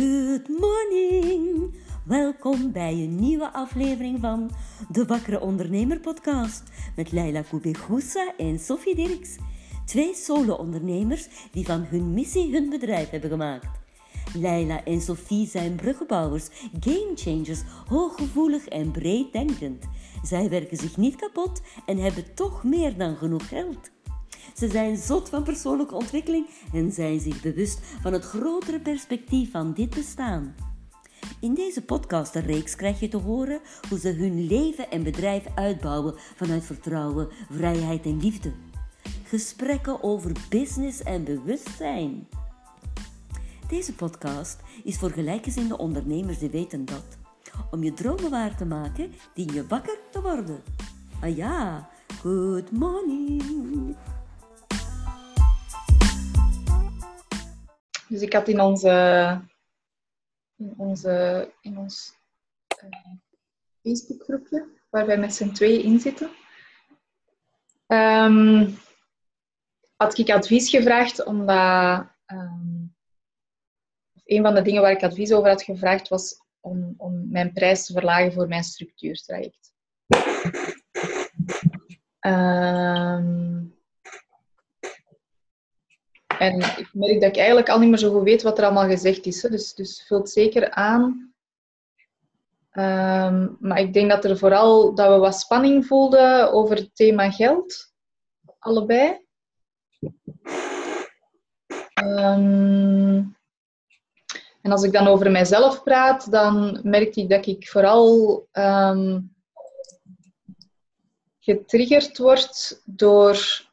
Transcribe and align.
Good 0.00 0.48
morning! 0.48 1.74
Welkom 2.04 2.72
bij 2.72 2.92
een 2.92 3.16
nieuwe 3.16 3.52
aflevering 3.52 4.20
van 4.20 4.50
de 4.88 5.04
Wakkere 5.04 5.40
Ondernemer 5.40 6.00
podcast 6.00 6.62
met 6.96 7.12
Leila 7.12 7.42
Koubegoussa 7.42 8.32
en 8.36 8.58
Sophie 8.58 8.94
Dirks. 8.94 9.36
Twee 9.86 10.14
solo-ondernemers 10.14 11.28
die 11.52 11.64
van 11.64 11.80
hun 11.80 12.14
missie 12.14 12.52
hun 12.52 12.68
bedrijf 12.68 13.10
hebben 13.10 13.30
gemaakt. 13.30 13.66
Leila 14.34 14.84
en 14.84 15.00
Sophie 15.00 15.46
zijn 15.46 15.74
bruggenbouwers, 15.74 16.48
gamechangers, 16.80 17.62
hooggevoelig 17.88 18.66
en 18.68 18.90
breeddenkend. 18.90 19.84
Zij 20.22 20.48
werken 20.48 20.76
zich 20.76 20.96
niet 20.96 21.16
kapot 21.16 21.62
en 21.86 21.98
hebben 21.98 22.34
toch 22.34 22.64
meer 22.64 22.96
dan 22.96 23.16
genoeg 23.16 23.48
geld. 23.48 23.90
Ze 24.56 24.68
zijn 24.68 24.96
zot 24.96 25.28
van 25.28 25.42
persoonlijke 25.42 25.94
ontwikkeling 25.94 26.46
en 26.72 26.92
zijn 26.92 27.20
zich 27.20 27.42
bewust 27.42 27.78
van 28.02 28.12
het 28.12 28.24
grotere 28.24 28.80
perspectief 28.80 29.50
van 29.50 29.72
dit 29.72 29.90
bestaan. 29.90 30.54
In 31.40 31.54
deze 31.54 31.82
podcastreeks 31.82 32.76
krijg 32.76 33.00
je 33.00 33.08
te 33.08 33.16
horen 33.16 33.60
hoe 33.88 33.98
ze 33.98 34.08
hun 34.08 34.46
leven 34.46 34.90
en 34.90 35.02
bedrijf 35.02 35.44
uitbouwen 35.54 36.14
vanuit 36.36 36.64
vertrouwen, 36.64 37.28
vrijheid 37.50 38.04
en 38.04 38.20
liefde. 38.20 38.52
Gesprekken 39.24 40.02
over 40.02 40.32
business 40.48 41.02
en 41.02 41.24
bewustzijn. 41.24 42.28
Deze 43.68 43.94
podcast 43.94 44.60
is 44.84 44.96
voor 44.96 45.10
gelijkgezinde 45.10 45.78
ondernemers 45.78 46.38
die 46.38 46.50
weten 46.50 46.84
dat. 46.84 47.18
Om 47.70 47.82
je 47.82 47.92
dromen 47.92 48.30
waar 48.30 48.56
te 48.56 48.64
maken, 48.64 49.12
dien 49.34 49.52
je 49.52 49.66
wakker 49.66 49.98
te 50.10 50.20
worden. 50.20 50.62
Ah 51.20 51.36
ja, 51.36 51.88
good 52.22 52.70
morning. 52.70 53.96
Dus 58.10 58.20
ik 58.20 58.32
had 58.32 58.48
in 58.48 58.60
onze, 58.60 59.40
in 60.56 60.74
onze, 60.76 61.48
in 61.60 61.78
ons 61.78 62.14
uh, 62.84 63.14
Facebookgroepje, 63.82 64.66
waar 64.88 65.06
wij 65.06 65.18
met 65.18 65.34
z'n 65.34 65.52
tweeën 65.52 65.82
in 65.82 66.00
zitten, 66.00 66.30
um, 67.86 68.78
had 69.96 70.18
ik 70.18 70.30
advies 70.30 70.70
gevraagd 70.70 71.24
omdat 71.24 72.06
um, 72.26 72.94
een 74.24 74.42
van 74.42 74.54
de 74.54 74.62
dingen 74.62 74.82
waar 74.82 74.92
ik 74.92 75.02
advies 75.02 75.32
over 75.32 75.48
had 75.48 75.62
gevraagd 75.62 76.08
was 76.08 76.40
om, 76.60 76.94
om 76.96 77.30
mijn 77.30 77.52
prijs 77.52 77.86
te 77.86 77.92
verlagen 77.92 78.32
voor 78.32 78.48
mijn 78.48 78.64
structuurtraject. 78.64 79.72
Um, 82.20 83.59
en 86.40 86.58
ik 86.58 86.88
merk 86.92 87.20
dat 87.20 87.30
ik 87.30 87.36
eigenlijk 87.36 87.68
al 87.68 87.78
niet 87.78 87.88
meer 87.88 87.98
zo 87.98 88.12
goed 88.12 88.22
weet 88.22 88.42
wat 88.42 88.58
er 88.58 88.64
allemaal 88.64 88.88
gezegd 88.88 89.26
is. 89.26 89.42
Hè. 89.42 89.48
Dus, 89.48 89.74
dus 89.74 90.04
vult 90.06 90.30
zeker 90.30 90.70
aan. 90.70 91.34
Um, 92.72 93.56
maar 93.60 93.78
ik 93.78 93.92
denk 93.92 94.10
dat 94.10 94.24
er 94.24 94.38
vooral 94.38 94.94
dat 94.94 95.08
we 95.08 95.18
wat 95.18 95.40
spanning 95.40 95.86
voelden 95.86 96.52
over 96.52 96.76
het 96.76 96.90
thema 96.94 97.30
geld. 97.30 97.92
Allebei. 98.58 99.26
Um, 102.04 103.36
en 104.62 104.70
als 104.70 104.82
ik 104.82 104.92
dan 104.92 105.06
over 105.06 105.30
mijzelf 105.30 105.82
praat, 105.82 106.30
dan 106.30 106.80
merk 106.82 107.16
ik 107.16 107.28
dat 107.28 107.46
ik 107.46 107.68
vooral 107.68 108.46
um, 108.52 109.34
getriggerd 111.38 112.18
word 112.18 112.82
door 112.84 113.68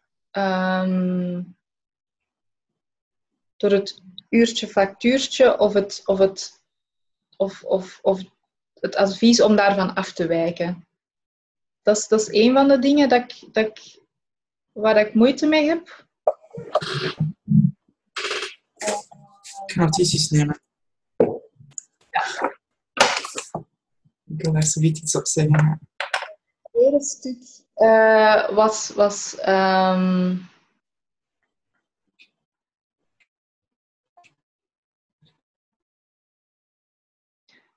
door 3.58 3.72
het 3.72 4.02
uurtje 4.30 4.68
factuurtje 4.68 5.60
of 5.60 5.74
het, 5.74 6.02
of 6.06 6.18
het, 6.18 6.62
of, 7.38 7.64
of, 7.64 8.00
of 8.02 8.22
het 8.74 8.96
advies 8.96 9.42
om 9.42 9.56
daarvan 9.56 9.94
af 9.94 10.14
te 10.14 10.28
wijken. 10.28 10.88
Dat 11.82 11.98
is, 11.98 12.08
dat 12.08 12.22
is 12.22 12.28
een 12.28 12.54
van 12.54 12.68
de 12.68 12.80
dingen 12.80 13.10
dat 13.10 13.22
ik, 13.22 13.54
dat 13.54 13.68
ik, 13.68 14.00
waar 14.72 14.98
ik 14.98 15.14
moeite 15.14 15.46
mee 15.48 15.68
heb. 15.68 16.06
Ik 19.66 19.74
ga 19.74 19.82
notities 19.82 20.30
nemen. 20.30 20.62
Ja. 22.10 22.52
Ik 24.26 24.44
wil 24.44 24.52
daar 24.54 24.64
zoiets 24.64 25.02
iets 25.02 25.16
op 25.16 25.28
zeggen. 25.28 25.90
Het 26.62 26.72
tweede 26.72 27.04
stuk 27.04 27.66
uh, 27.76 28.50
was, 28.50 28.90
was 28.90 29.38
um, 29.48 30.50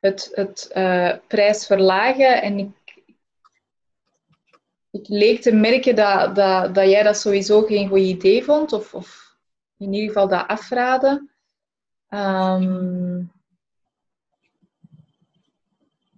het, 0.01 0.31
het 0.33 0.71
uh, 0.75 1.15
prijs 1.27 1.67
verlagen. 1.67 2.43
En 2.43 2.59
ik, 2.59 3.03
ik 4.91 5.09
leek 5.09 5.41
te 5.41 5.53
merken 5.53 5.97
dat, 5.97 6.35
dat, 6.35 6.75
dat 6.75 6.91
jij 6.91 7.03
dat 7.03 7.17
sowieso 7.17 7.63
geen 7.63 7.89
goed 7.89 7.99
idee 7.99 8.45
vond, 8.45 8.73
of, 8.73 8.95
of 8.95 9.37
in 9.77 9.93
ieder 9.93 10.09
geval 10.09 10.29
dat 10.29 10.49
afraden. 10.49 11.31
Um, 12.09 13.33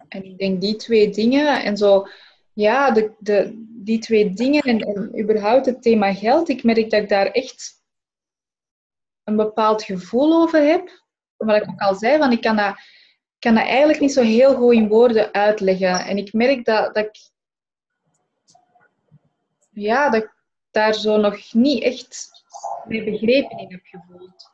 en 0.08 0.24
ik 0.24 0.38
denk 0.38 0.60
die 0.60 0.76
twee 0.76 1.10
dingen 1.10 1.62
en 1.62 1.76
zo, 1.76 2.06
ja, 2.52 2.90
de, 2.90 3.12
de, 3.18 3.52
die 3.68 3.98
twee 3.98 4.32
dingen 4.32 4.62
en, 4.62 4.80
en 4.80 5.20
überhaupt 5.20 5.66
het 5.66 5.82
thema 5.82 6.14
geld, 6.14 6.48
ik 6.48 6.62
merk 6.62 6.90
dat 6.90 7.02
ik 7.02 7.08
daar 7.08 7.26
echt 7.26 7.80
een 9.24 9.36
bepaald 9.36 9.82
gevoel 9.82 10.42
over 10.42 10.62
heb. 10.62 11.02
Wat 11.36 11.56
ik 11.56 11.68
ook 11.68 11.80
al 11.80 11.94
zei, 11.94 12.18
van 12.18 12.32
ik 12.32 12.40
kan 12.40 12.56
dat 12.56 12.76
kan 13.42 13.54
dat 13.54 13.64
eigenlijk 13.64 14.00
niet 14.00 14.12
zo 14.12 14.22
heel 14.22 14.54
goed 14.54 14.74
in 14.74 14.88
woorden 14.88 15.32
uitleggen. 15.32 16.04
En 16.04 16.16
ik 16.16 16.32
merk 16.32 16.64
dat, 16.64 16.94
dat 16.94 17.04
ik... 17.04 17.30
Ja, 19.70 20.10
dat 20.10 20.22
ik 20.22 20.34
daar 20.70 20.94
zo 20.94 21.16
nog 21.16 21.52
niet 21.52 21.82
echt 21.82 22.30
mee 22.86 23.04
begrepen 23.04 23.58
in 23.58 23.72
heb 23.72 23.80
gevoeld. 23.84 24.50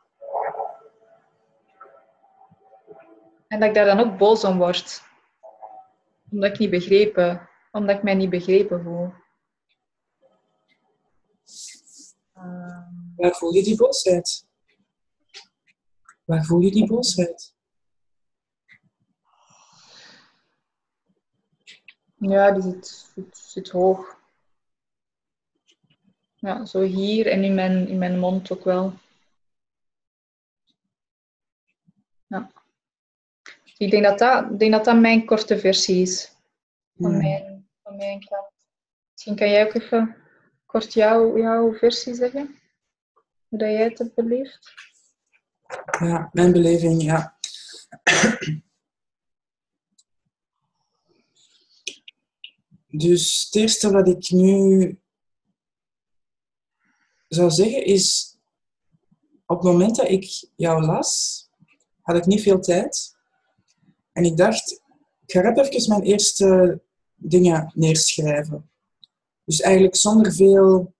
En 3.47 3.59
dat 3.59 3.69
ik 3.69 3.75
daar 3.75 3.85
dan 3.85 3.99
ook 3.99 4.17
boos 4.17 4.43
om 4.43 4.57
word. 4.57 5.01
Omdat 6.31 6.51
ik 6.51 6.59
niet 6.59 6.69
begrepen... 6.69 7.49
Omdat 7.71 7.95
ik 7.95 8.03
mij 8.03 8.15
niet 8.15 8.29
begrepen 8.29 8.83
voel. 8.83 9.13
Waar 13.15 13.35
voel 13.35 13.53
je 13.53 13.63
die 13.63 13.75
boosheid? 13.75 14.47
Waar 16.25 16.45
voel 16.45 16.59
je 16.59 16.71
die 16.71 16.87
boosheid? 16.87 17.57
Ja, 22.19 22.51
die 22.51 22.61
zit, 22.61 23.07
zit, 23.31 23.69
hoog. 23.69 24.17
Ja, 26.35 26.65
zo 26.65 26.81
hier 26.81 27.27
en 27.27 27.43
in 27.43 27.53
mijn, 27.55 27.87
in 27.87 27.97
mijn 27.97 28.19
mond 28.19 28.51
ook 28.51 28.63
wel. 28.63 28.93
Ja. 32.27 32.51
Ik 33.77 33.91
denk 33.91 34.03
dat 34.03 34.19
dat, 34.19 34.59
denk 34.59 34.71
dat, 34.71 34.85
dat 34.85 34.99
mijn 34.99 35.25
korte 35.25 35.59
versie 35.59 36.01
is. 36.01 36.35
Van, 36.95 37.17
mijn, 37.17 37.69
van 37.83 37.95
mijn 37.95 38.25
kant. 38.25 38.51
Misschien 39.11 39.35
kan 39.35 39.49
jij 39.49 39.67
ook 39.67 39.73
even 39.73 40.15
kort 40.65 40.93
jouw, 40.93 41.37
jouw 41.37 41.73
versie 41.73 42.13
zeggen? 42.13 42.59
Hoe 43.47 43.59
dat 43.59 43.69
jij 43.69 43.83
het 43.83 43.97
hebt 43.97 44.15
beleefd? 44.15 44.73
Ja, 45.99 46.29
mijn 46.33 46.51
beleving, 46.51 47.01
ja. 47.01 47.37
Dus 52.91 53.43
het 53.45 53.55
eerste 53.55 53.91
wat 53.91 54.07
ik 54.07 54.29
nu 54.29 54.99
zou 57.27 57.51
zeggen 57.51 57.85
is, 57.85 58.37
op 59.45 59.57
het 59.57 59.71
moment 59.71 59.95
dat 59.95 60.09
ik 60.09 60.49
jou 60.55 60.85
las, 60.85 61.43
had 62.01 62.15
ik 62.15 62.25
niet 62.25 62.41
veel 62.41 62.59
tijd. 62.59 63.15
En 64.11 64.23
ik 64.23 64.37
dacht, 64.37 64.71
ik 65.25 65.31
ga 65.31 65.55
even 65.55 65.89
mijn 65.89 66.01
eerste 66.01 66.81
dingen 67.15 67.71
neerschrijven. 67.75 68.69
Dus 69.43 69.59
eigenlijk 69.59 69.95
zonder 69.95 70.33
veel, 70.33 70.93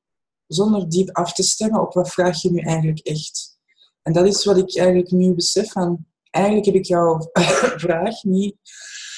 zonder 0.48 0.90
diep 0.90 1.10
af 1.16 1.34
te 1.34 1.44
stemmen 1.44 1.82
op 1.82 1.94
wat 1.94 2.12
vraag 2.12 2.42
je 2.42 2.52
nu 2.52 2.60
eigenlijk 2.60 3.00
echt. 3.00 3.60
En 4.02 4.14
dat 4.14 4.28
is 4.28 4.46
wat 4.46 4.58
ik 4.58 4.78
eigenlijk 4.78 5.12
nu 5.12 5.34
besef 5.34 5.72
van, 5.72 6.06
eigenlijk 6.30 6.66
heb 6.66 6.76
ik 6.76 6.86
jouw 6.86 7.30
vraag 7.86 8.24
niet 8.24 8.56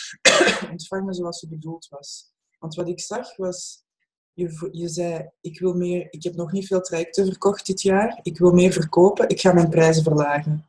ontvangen 0.71 1.13
zoals 1.13 1.39
ze 1.39 1.47
bedoeld 1.47 1.87
was. 1.89 2.30
Want 2.61 2.75
wat 2.75 2.87
ik 2.87 2.99
zag 2.99 3.35
was, 3.35 3.83
je, 4.33 4.69
je 4.71 4.87
zei, 4.87 5.29
ik 5.41 5.59
wil 5.59 5.73
meer, 5.73 6.07
ik 6.09 6.23
heb 6.23 6.35
nog 6.35 6.51
niet 6.51 6.67
veel 6.67 6.81
trajecten 6.81 7.25
verkocht 7.25 7.65
dit 7.65 7.81
jaar, 7.81 8.19
ik 8.21 8.37
wil 8.37 8.51
meer 8.51 8.71
verkopen, 8.71 9.29
ik 9.29 9.39
ga 9.39 9.53
mijn 9.53 9.69
prijzen 9.69 10.03
verlagen. 10.03 10.65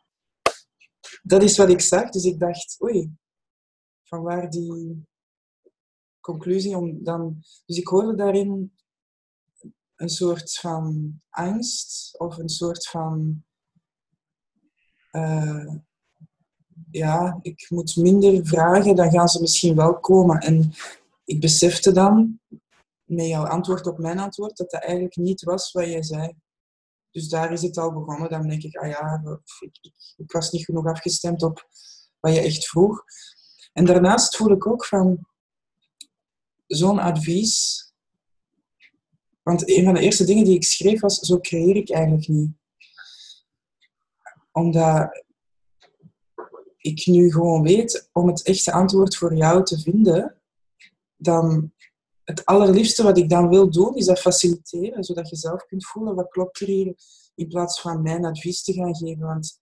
Dat 1.23 1.43
is 1.43 1.57
wat 1.57 1.69
ik 1.69 1.81
zag, 1.81 2.11
dus 2.11 2.25
ik 2.25 2.39
dacht, 2.39 2.77
oei, 2.83 3.17
van 4.03 4.23
waar 4.23 4.51
die 4.51 5.07
conclusie 6.21 6.77
om 6.77 7.05
dan... 7.05 7.43
Dus 7.67 7.79
ik 7.79 7.87
hoorde 7.87 8.15
daarin 8.15 8.73
een 9.97 10.09
soort 10.09 10.55
van 10.55 11.15
angst 11.29 12.19
of 12.19 12.39
een 12.39 12.49
soort 12.49 12.89
van... 12.89 13.45
Uh, 15.13 15.75
ja, 16.91 17.39
ik 17.43 17.67
moet 17.71 17.97
minder 17.97 18.47
vragen, 18.47 18.97
dan 18.97 19.11
gaan 19.11 19.29
ze 19.29 19.41
misschien 19.41 19.77
wel 19.77 20.01
komen. 20.01 20.39
En 20.41 20.73
ik 21.25 21.41
besefte 21.41 21.93
dan, 21.93 22.41
met 23.05 23.27
jouw 23.27 23.47
antwoord 23.47 23.87
op 23.87 23.99
mijn 23.99 24.19
antwoord, 24.19 24.57
dat 24.57 24.71
dat 24.71 24.83
eigenlijk 24.83 25.17
niet 25.17 25.43
was 25.43 25.73
wat 25.73 25.87
jij 25.87 26.03
zei. 26.03 26.35
Dus 27.11 27.29
daar 27.29 27.53
is 27.53 27.63
het 27.63 27.77
al 27.77 27.93
begonnen. 27.93 28.31
Dan 28.31 28.49
denk 28.49 28.63
ik, 28.63 28.77
ah 28.77 28.89
ja, 28.89 29.23
ik, 29.61 29.79
ik, 29.81 29.93
ik 30.17 30.33
was 30.33 30.51
niet 30.51 30.65
genoeg 30.65 30.87
afgestemd 30.87 31.43
op 31.43 31.69
wat 32.21 32.35
je 32.35 32.41
echt 32.41 32.69
vroeg. 32.69 33.05
En 33.73 33.85
daarnaast 33.85 34.37
voel 34.37 34.51
ik 34.51 34.67
ook 34.67 34.87
van 34.87 35.27
zo'n 36.67 36.99
advies. 36.99 37.87
Want 39.43 39.69
een 39.71 39.85
van 39.85 39.95
de 39.95 40.01
eerste 40.01 40.25
dingen 40.25 40.45
die 40.45 40.55
ik 40.55 40.65
schreef 40.65 41.01
was: 41.01 41.19
zo 41.19 41.41
creëer 41.41 41.77
ik 41.77 41.91
eigenlijk 41.91 42.29
niet. 42.29 42.51
Omdat 44.53 45.23
ik 46.77 47.07
nu 47.07 47.33
gewoon 47.33 47.63
weet 47.63 48.09
om 48.13 48.27
het 48.27 48.43
echte 48.43 48.73
antwoord 48.73 49.17
voor 49.17 49.35
jou 49.35 49.65
te 49.65 49.81
vinden, 49.81 50.42
dan 51.23 51.73
het 52.25 52.45
allerliefste 52.45 53.03
wat 53.03 53.19
ik 53.19 53.29
dan 53.29 53.49
wil 53.49 53.71
doen, 53.71 53.95
is 53.95 54.07
dat 54.07 54.21
faciliteren, 54.21 55.05
zodat 55.05 55.29
je 55.29 55.37
zelf 55.37 55.67
kunt 55.67 55.87
voelen 55.87 56.15
wat 56.15 56.29
klopt 56.29 56.61
er 56.61 56.67
hier, 56.67 56.95
in 57.35 57.49
plaats 57.49 57.81
van 57.81 58.03
mijn 58.03 58.25
advies 58.25 58.63
te 58.63 58.73
gaan 58.73 58.97
geven. 58.97 59.27
Want 59.27 59.61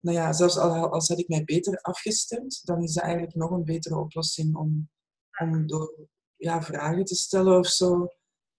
nou 0.00 0.16
ja, 0.16 0.32
zelfs 0.32 0.56
als 0.56 1.08
had 1.08 1.18
ik 1.18 1.28
mij 1.28 1.44
beter 1.44 1.80
afgestemd, 1.80 2.60
dan 2.64 2.82
is 2.82 2.92
dat 2.92 3.02
eigenlijk 3.02 3.34
nog 3.34 3.50
een 3.50 3.64
betere 3.64 3.98
oplossing 3.98 4.56
om, 4.56 4.90
om 5.38 5.66
door 5.66 6.08
ja, 6.36 6.62
vragen 6.62 7.04
te 7.04 7.14
stellen 7.14 7.58
of 7.58 7.66
zo, 7.66 8.08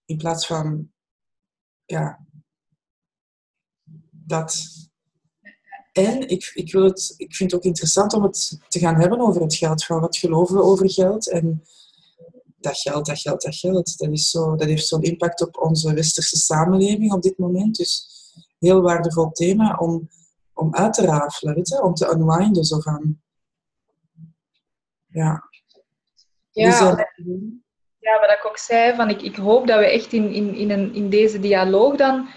in 0.04 0.16
plaats 0.16 0.46
van 0.46 0.92
ja, 1.84 2.26
dat. 4.10 4.64
En 5.92 6.28
ik, 6.28 6.50
ik, 6.54 6.72
wil 6.72 6.84
het, 6.84 7.14
ik 7.16 7.34
vind 7.34 7.50
het 7.50 7.60
ook 7.60 7.66
interessant 7.66 8.12
om 8.12 8.22
het 8.22 8.58
te 8.68 8.78
gaan 8.78 9.00
hebben 9.00 9.20
over 9.20 9.42
het 9.42 9.54
geld. 9.54 9.84
Van 9.84 10.00
wat 10.00 10.16
geloven 10.16 10.54
we 10.56 10.62
over 10.62 10.90
geld? 10.90 11.30
En 11.30 11.64
dat 12.64 12.78
geld, 12.78 13.06
dat 13.06 13.18
geld, 13.18 13.42
dat 13.42 13.56
geld. 13.56 13.98
Dat, 13.98 14.10
is 14.10 14.30
zo, 14.30 14.56
dat 14.56 14.68
heeft 14.68 14.86
zo'n 14.86 15.02
impact 15.02 15.40
op 15.40 15.58
onze 15.58 15.94
westerse 15.94 16.36
samenleving 16.36 17.12
op 17.12 17.22
dit 17.22 17.38
moment. 17.38 17.76
Dus 17.76 18.08
heel 18.58 18.82
waardevol 18.82 19.30
thema 19.30 19.76
om 19.76 20.08
om 20.54 20.74
uit 20.74 20.92
te 20.92 21.02
rafelen, 21.02 21.54
weet 21.54 21.68
je? 21.68 21.82
om 21.82 21.94
te 21.94 22.10
unwinden. 22.14 22.64
Zo 22.64 22.80
van, 22.80 23.20
ja. 25.06 25.42
Ja, 26.50 27.08
ja, 27.98 28.20
wat 28.20 28.30
ik 28.30 28.46
ook 28.46 28.58
zei, 28.58 28.94
van 28.94 29.08
ik, 29.08 29.22
ik 29.22 29.36
hoop 29.36 29.66
dat 29.66 29.78
we 29.78 29.90
echt 29.90 30.12
in, 30.12 30.32
in, 30.32 30.54
in, 30.54 30.70
een, 30.70 30.94
in 30.94 31.10
deze 31.10 31.40
dialoog 31.40 31.96
dan, 31.96 32.28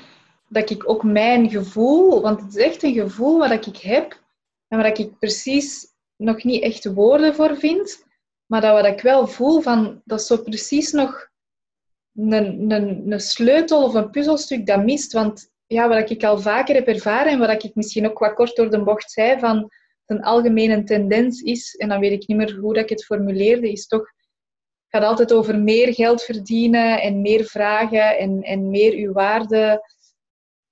dat 0.50 0.70
ik 0.70 0.90
ook 0.90 1.04
mijn 1.04 1.50
gevoel, 1.50 2.22
want 2.22 2.42
het 2.42 2.56
is 2.56 2.64
echt 2.64 2.84
een 2.84 2.94
gevoel 2.94 3.38
wat 3.38 3.68
ik 3.68 3.78
heb 3.78 4.22
en 4.68 4.78
waar 4.78 5.00
ik 5.00 5.20
precies 5.20 5.86
nog 6.16 6.44
niet 6.44 6.64
echt 6.64 6.86
woorden 6.86 7.36
voor 7.36 7.58
vind, 7.58 8.06
maar 8.48 8.62
dat 8.62 8.82
wat 8.82 8.86
ik 8.86 9.02
wel 9.02 9.28
voel, 9.28 9.62
van, 9.62 10.02
dat 10.06 10.20
is 10.20 10.28
zo 10.28 10.38
precies 10.38 10.92
nog 10.92 11.30
een, 12.16 12.72
een, 12.72 13.12
een 13.12 13.20
sleutel 13.20 13.84
of 13.84 13.94
een 13.94 14.10
puzzelstuk 14.10 14.66
dat 14.66 14.84
mist. 14.84 15.14
Want 15.14 15.52
ja, 15.66 15.88
wat 15.88 16.10
ik 16.10 16.24
al 16.24 16.40
vaker 16.40 16.76
heb 16.76 16.88
ervaren 16.88 17.32
en 17.32 17.40
wat 17.40 17.64
ik 17.64 17.76
misschien 17.76 18.10
ook 18.10 18.20
wat 18.20 18.34
kort 18.34 18.56
door 18.56 18.70
de 18.70 18.84
bocht 18.84 19.12
zei, 19.12 19.40
van 19.40 19.70
een 20.06 20.24
algemene 20.24 20.84
tendens 20.84 21.42
is, 21.42 21.76
en 21.76 21.90
dan 21.90 22.00
weet 22.00 22.12
ik 22.12 22.28
niet 22.28 22.38
meer 22.38 22.56
hoe 22.56 22.74
dat 22.74 22.84
ik 22.84 22.90
het 22.90 23.06
formuleerde, 23.06 23.72
is 23.72 23.88
toch, 23.88 24.02
het 24.02 25.02
gaat 25.02 25.10
altijd 25.10 25.34
over 25.34 25.60
meer 25.60 25.94
geld 25.94 26.24
verdienen 26.24 27.02
en 27.02 27.22
meer 27.22 27.44
vragen 27.44 28.18
en, 28.18 28.42
en 28.42 28.70
meer 28.70 28.94
uw 28.94 29.12
waarde. 29.12 29.82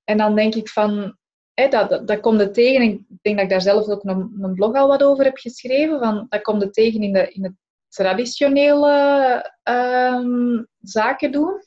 En 0.04 0.18
dan 0.18 0.36
denk 0.36 0.56
ik 0.56 0.70
van, 0.70 1.18
hé, 1.54 1.68
dat, 1.68 2.08
dat, 2.08 2.20
komt 2.20 2.40
er 2.40 2.52
tegen. 2.52 2.82
ik 2.82 3.02
denk 3.22 3.36
dat 3.36 3.46
ik 3.46 3.50
daar 3.50 3.62
zelf 3.62 3.88
ook 3.88 4.04
een, 4.04 4.38
een 4.42 4.54
blog 4.54 4.76
al 4.76 4.88
wat 4.88 5.04
over 5.04 5.24
heb 5.24 5.38
geschreven. 5.38 6.00
Van, 6.00 6.26
dat 6.30 6.42
komt 6.42 6.62
er 6.62 6.72
tegen 6.72 7.02
in, 7.02 7.14
de, 7.14 7.32
in 7.32 7.44
het 7.44 7.54
traditionele 7.96 9.52
um, 9.64 10.68
zaken 10.82 11.32
doen. 11.32 11.64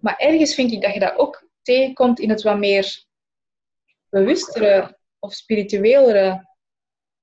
Maar 0.00 0.16
ergens 0.16 0.54
vind 0.54 0.72
ik 0.72 0.82
dat 0.82 0.94
je 0.94 1.00
dat 1.00 1.16
ook 1.16 1.48
tegenkomt 1.62 2.20
in 2.20 2.30
het 2.30 2.42
wat 2.42 2.58
meer 2.58 3.04
bewustere 4.08 4.98
of 5.18 5.34
spirituelere 5.34 6.46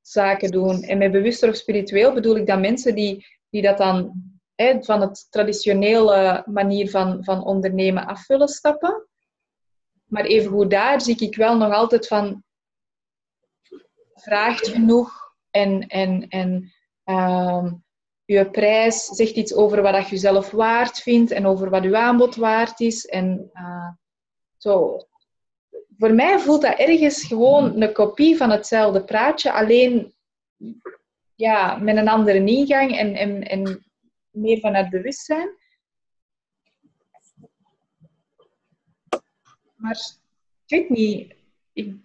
zaken 0.02 0.52
doen. 0.52 0.84
En 0.84 0.98
met 0.98 1.12
bewuster 1.12 1.50
of 1.50 1.56
spiritueel 1.56 2.14
bedoel 2.14 2.36
ik 2.36 2.48
dan 2.48 2.62
mensen 2.62 2.96
die, 2.96 3.26
die 3.50 3.62
dat 3.62 3.78
dan 3.78 4.14
hè, 4.56 4.84
van 4.84 5.02
het 5.02 5.28
traditionele 5.30 6.44
manier 6.46 6.90
van, 6.90 7.24
van 7.24 7.44
ondernemen 7.44 8.06
af 8.06 8.28
willen 8.28 8.48
stappen. 8.48 9.08
Maar 10.06 10.26
evengoed 10.26 10.70
daar 10.70 11.02
zie 11.02 11.18
ik 11.18 11.36
wel 11.36 11.58
nog 11.58 11.74
altijd 11.74 12.08
van 12.08 12.44
vraagt 14.14 14.68
genoeg 14.68 15.34
en, 15.52 15.88
en, 15.88 16.28
en 16.28 16.74
uh, 17.06 17.72
je 18.26 18.50
prijs 18.50 19.06
zegt 19.06 19.36
iets 19.36 19.54
over 19.54 19.82
wat 19.82 20.10
je 20.10 20.18
zelf 20.18 20.52
waard 20.52 21.00
vindt 21.00 21.32
en 21.32 21.46
over 21.46 21.70
wat 21.70 21.84
je 21.84 21.98
aanbod 21.98 22.36
waard 22.36 22.80
is. 22.80 23.06
En 23.06 23.52
uh, 23.54 23.90
zo. 24.58 25.00
Voor 25.98 26.14
mij 26.14 26.40
voelt 26.40 26.62
dat 26.62 26.78
ergens 26.78 27.24
gewoon 27.24 27.82
een 27.82 27.94
kopie 27.94 28.38
van 28.38 28.50
hetzelfde 28.50 29.04
praatje, 29.04 29.52
alleen 29.52 30.14
ja, 31.36 31.78
met 31.78 31.98
een 31.98 32.08
andere 32.08 32.46
ingang 32.46 32.98
en, 32.98 33.16
en, 33.16 33.44
en 33.44 33.86
meer 34.30 34.60
vanuit 34.60 34.90
bewustzijn. 34.90 35.50
Maar 39.76 40.14
ik 40.66 40.78
weet 40.78 40.90
niet, 40.90 41.36
ik, 41.74 41.96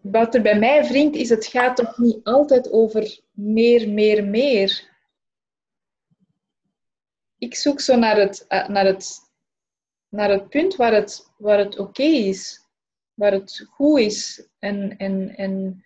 wat 0.00 0.34
er 0.34 0.42
bij 0.42 0.58
mij 0.58 0.84
wringt, 0.84 1.16
is 1.16 1.28
het 1.28 1.46
gaat 1.46 1.76
toch 1.76 1.98
niet 1.98 2.24
altijd 2.24 2.72
over 2.72 3.20
meer, 3.30 3.88
meer, 3.88 4.24
meer. 4.24 4.92
Ik 7.44 7.54
zoek 7.54 7.80
zo 7.80 7.96
naar 7.96 8.16
het, 8.16 8.46
eh, 8.48 8.68
naar 8.68 8.86
het 8.86 9.22
naar 10.08 10.30
het 10.30 10.48
punt 10.48 10.76
waar 10.76 10.92
het, 10.92 11.32
waar 11.36 11.58
het 11.58 11.78
oké 11.78 12.02
is, 12.02 12.60
waar 13.14 13.32
het 13.32 13.66
goed 13.70 13.98
is. 13.98 14.48
En, 14.58 14.96
en, 14.96 15.36
en 15.36 15.84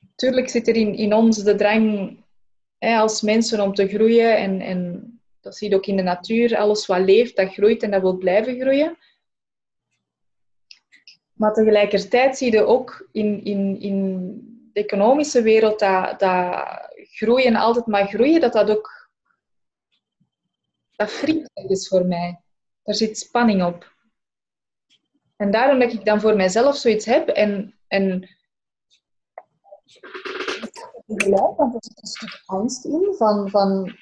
natuurlijk 0.00 0.48
zit 0.48 0.68
er 0.68 0.76
in, 0.76 0.94
in 0.94 1.14
ons 1.14 1.42
de 1.42 1.54
drang 1.54 2.16
hè, 2.78 2.96
als 2.96 3.20
mensen 3.20 3.60
om 3.60 3.74
te 3.74 3.88
groeien. 3.88 4.36
En, 4.36 4.60
en 4.60 4.80
dat 5.40 5.56
zie 5.56 5.70
je 5.70 5.76
ook 5.76 5.86
in 5.86 5.96
de 5.96 6.02
natuur. 6.02 6.56
Alles 6.56 6.86
wat 6.86 7.00
leeft, 7.00 7.36
dat 7.36 7.52
groeit 7.52 7.82
en 7.82 7.90
dat 7.90 8.00
wil 8.00 8.16
blijven 8.16 8.60
groeien. 8.60 8.98
Maar 11.32 11.52
tegelijkertijd 11.52 12.36
zie 12.36 12.52
je 12.52 12.64
ook 12.64 13.08
in, 13.12 13.44
in, 13.44 13.80
in 13.80 14.30
de 14.72 14.80
economische 14.80 15.42
wereld 15.42 15.78
dat, 15.78 16.20
dat 16.20 16.66
groeien 16.94 17.56
altijd 17.56 17.86
maar 17.86 18.06
groeien, 18.06 18.40
dat 18.40 18.52
dat 18.52 18.70
ook 18.70 19.01
dat 21.52 21.70
is 21.70 21.88
voor 21.88 22.06
mij. 22.06 22.40
Daar 22.82 22.94
zit 22.94 23.18
spanning 23.18 23.64
op. 23.64 23.92
En 25.36 25.50
daarom 25.50 25.78
dat 25.78 25.92
ik 25.92 26.04
dan 26.04 26.20
voor 26.20 26.36
mijzelf 26.36 26.76
zoiets 26.76 27.04
heb 27.04 27.28
en, 27.28 27.74
en 27.88 28.28
want 31.56 31.74
er 31.74 31.80
zit 31.80 32.02
een 32.02 32.06
stuk 32.06 32.42
angst 32.46 32.84
in 32.84 33.14
van, 33.16 33.50
van 33.50 33.96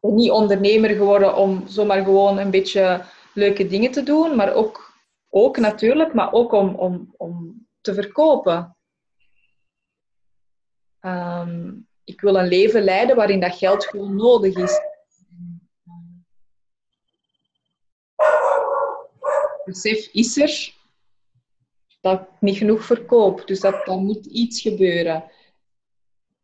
ben 0.00 0.14
niet 0.14 0.30
ondernemer 0.30 0.90
geworden 0.90 1.36
om 1.36 1.66
zomaar 1.66 2.04
gewoon 2.04 2.38
een 2.38 2.50
beetje 2.50 3.04
leuke 3.34 3.66
dingen 3.66 3.90
te 3.90 4.02
doen, 4.02 4.36
maar 4.36 4.52
ook, 4.52 4.94
ook 5.28 5.58
natuurlijk, 5.58 6.14
maar 6.14 6.32
ook 6.32 6.52
om, 6.52 6.74
om, 6.74 7.14
om 7.16 7.66
te 7.80 7.94
verkopen. 7.94 8.76
Um, 11.00 11.88
ik 12.04 12.20
wil 12.20 12.36
een 12.36 12.48
leven 12.48 12.82
leiden 12.82 13.16
waarin 13.16 13.40
dat 13.40 13.56
geld 13.56 13.86
gewoon 13.86 14.16
nodig 14.16 14.56
is. 14.56 14.80
Besef 19.64 20.08
is 20.12 20.36
er 20.36 20.78
dat 22.00 22.20
ik 22.20 22.26
niet 22.40 22.56
genoeg 22.56 22.84
verkoop. 22.84 23.46
Dus 23.46 23.60
dat, 23.60 23.88
er 23.88 23.96
moet 23.96 24.26
iets 24.26 24.60
gebeuren. 24.60 25.24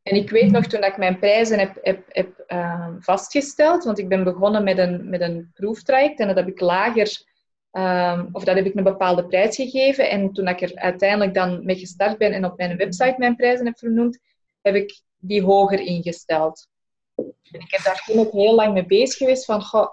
En 0.03 0.17
ik 0.17 0.31
weet 0.31 0.51
nog 0.51 0.67
toen 0.67 0.85
ik 0.85 0.97
mijn 0.97 1.19
prijzen 1.19 1.59
heb, 1.59 1.79
heb, 2.09 2.45
uh, 2.49 2.89
vastgesteld, 2.99 3.85
want 3.85 3.99
ik 3.99 4.09
ben 4.09 4.25
begonnen 4.25 4.65
met 4.65 4.79
een, 4.79 5.09
met 5.09 5.21
een 5.21 5.51
proeftraject 5.55 6.21
en 6.21 6.27
dat 6.27 6.37
heb 6.37 6.49
ik 6.49 6.61
lager, 6.61 7.25
um, 7.73 8.29
of 8.33 8.45
dat 8.45 8.57
heb 8.57 8.67
ik 8.67 8.75
een 8.75 8.85
bepaalde 8.85 9.27
prijs 9.27 9.57
gegeven. 9.57 10.11
En 10.11 10.33
toen 10.33 10.49
ik 10.49 10.61
er 10.61 10.77
uiteindelijk 10.77 11.35
dan 11.35 11.65
mee 11.65 11.79
gestart 11.79 12.19
ben 12.19 12.33
en 12.33 12.45
op 12.45 12.57
mijn 12.57 12.77
website 12.77 13.15
mijn 13.19 13.37
prijzen 13.37 13.67
heb 13.67 13.79
vernoemd, 13.79 14.19
heb 14.63 14.75
ik 14.75 15.01
die 15.19 15.43
hoger 15.43 15.81
ingesteld. 15.81 16.69
En 17.17 17.61
ik 17.61 17.71
heb 17.71 17.83
daar 17.83 18.03
toen 18.07 18.19
ook 18.19 18.33
heel 18.33 18.55
lang 18.55 18.73
mee 18.73 18.87
bezig 18.87 19.17
geweest 19.17 19.45
van, 19.45 19.63
goh, 19.63 19.89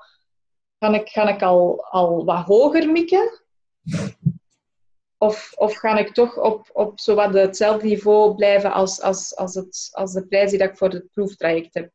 ga 0.79 0.93
ik, 0.93 1.09
ga 1.09 1.27
ik 1.27 1.41
al, 1.41 1.85
al 1.85 2.25
wat 2.25 2.45
hoger 2.45 2.91
mikken? 2.91 3.41
Of, 5.17 5.53
of 5.55 5.75
ga 5.75 5.97
ik 5.97 6.13
toch 6.13 6.37
op, 6.37 6.69
op 6.73 6.99
zowat 6.99 7.33
hetzelfde 7.33 7.87
niveau 7.87 8.35
blijven 8.35 8.71
als, 8.71 9.01
als, 9.01 9.35
als, 9.35 9.55
het, 9.55 9.89
als 9.91 10.13
de 10.13 10.27
prijs 10.27 10.51
die 10.51 10.63
ik 10.63 10.77
voor 10.77 10.89
het 10.89 11.11
proeftraject 11.11 11.73
heb, 11.73 11.91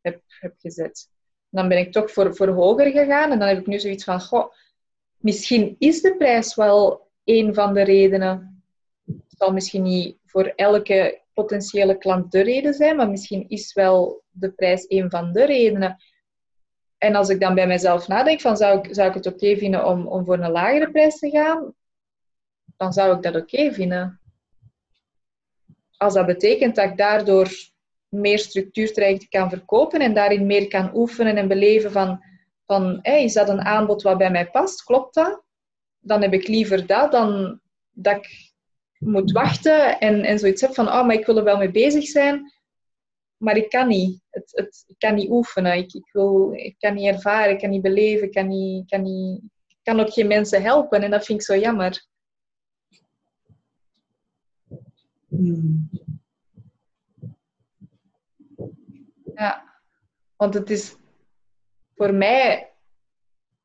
heb, 0.00 0.22
heb 0.26 0.54
gezet? 0.58 1.08
dan 1.54 1.68
ben 1.68 1.78
ik 1.78 1.92
toch 1.92 2.10
voor, 2.10 2.36
voor 2.36 2.48
hoger 2.48 2.90
gegaan 2.90 3.30
en 3.30 3.38
dan 3.38 3.48
heb 3.48 3.58
ik 3.58 3.66
nu 3.66 3.80
zoiets 3.80 4.04
van, 4.04 4.20
goh, 4.20 4.52
misschien 5.16 5.76
is 5.78 6.00
de 6.00 6.16
prijs 6.16 6.54
wel 6.54 7.10
een 7.24 7.54
van 7.54 7.74
de 7.74 7.82
redenen. 7.82 8.62
Zal 9.28 9.52
misschien 9.52 9.82
niet 9.82 10.18
voor 10.26 10.52
elke 10.56 11.22
potentiële 11.34 11.98
klant 11.98 12.32
de 12.32 12.40
reden 12.42 12.74
zijn, 12.74 12.96
maar 12.96 13.10
misschien 13.10 13.48
is 13.48 13.72
wel 13.72 14.22
de 14.30 14.50
prijs 14.50 14.84
een 14.88 15.10
van 15.10 15.32
de 15.32 15.44
redenen. 15.44 15.96
En 16.98 17.14
als 17.14 17.28
ik 17.28 17.40
dan 17.40 17.54
bij 17.54 17.66
mezelf 17.66 18.08
nadenk 18.08 18.40
van 18.40 18.56
zou 18.56 18.78
ik, 18.78 18.94
zou 18.94 19.08
ik 19.08 19.14
het 19.14 19.26
oké 19.26 19.56
vinden 19.56 19.86
om, 19.86 20.06
om 20.06 20.24
voor 20.24 20.38
een 20.38 20.50
lagere 20.50 20.90
prijs 20.90 21.18
te 21.18 21.30
gaan, 21.30 21.74
dan 22.76 22.92
zou 22.92 23.16
ik 23.16 23.22
dat 23.22 23.36
oké 23.36 23.72
vinden. 23.72 24.20
Als 25.96 26.14
dat 26.14 26.26
betekent 26.26 26.74
dat 26.74 26.90
ik 26.90 26.96
daardoor 26.96 27.48
meer 28.08 28.38
structuurtrajecten 28.38 29.28
kan 29.28 29.48
verkopen 29.48 30.00
en 30.00 30.14
daarin 30.14 30.46
meer 30.46 30.68
kan 30.68 30.96
oefenen 30.96 31.36
en 31.36 31.48
beleven 31.48 31.92
van, 31.92 32.24
van 32.66 33.02
is 33.02 33.32
dat 33.32 33.48
een 33.48 33.64
aanbod 33.64 34.02
wat 34.02 34.18
bij 34.18 34.30
mij 34.30 34.50
past? 34.50 34.82
Klopt 34.82 35.14
dat? 35.14 35.42
Dan 36.00 36.22
heb 36.22 36.32
ik 36.32 36.48
liever 36.48 36.86
dat 36.86 37.12
dan 37.12 37.60
dat 37.90 38.16
ik 38.16 38.53
moet 39.04 39.32
wachten 39.32 39.98
en, 40.00 40.24
en 40.24 40.38
zoiets 40.38 40.60
heb 40.60 40.74
van, 40.74 40.88
oh, 40.88 41.06
maar 41.06 41.14
ik 41.14 41.26
wil 41.26 41.36
er 41.36 41.44
wel 41.44 41.56
mee 41.56 41.70
bezig 41.70 42.04
zijn, 42.04 42.52
maar 43.36 43.56
ik 43.56 43.68
kan 43.68 43.88
niet. 43.88 44.22
Het, 44.30 44.50
het, 44.54 44.84
ik 44.86 44.98
kan 44.98 45.14
niet 45.14 45.30
oefenen, 45.30 45.76
ik, 45.76 45.92
ik, 45.92 46.08
wil, 46.12 46.52
ik 46.52 46.74
kan 46.78 46.94
niet 46.94 47.14
ervaren, 47.14 47.52
ik 47.52 47.58
kan 47.58 47.70
niet 47.70 47.82
beleven, 47.82 48.26
ik 48.26 48.32
kan, 48.32 48.48
niet, 48.48 48.88
kan, 48.88 49.02
niet, 49.02 49.40
kan 49.82 50.00
ook 50.00 50.12
geen 50.12 50.26
mensen 50.26 50.62
helpen 50.62 51.02
en 51.02 51.10
dat 51.10 51.24
vind 51.24 51.40
ik 51.40 51.46
zo 51.46 51.56
jammer. 51.56 52.06
Ja, 59.34 59.80
want 60.36 60.54
het 60.54 60.70
is 60.70 60.96
voor 61.94 62.14
mij, 62.14 62.72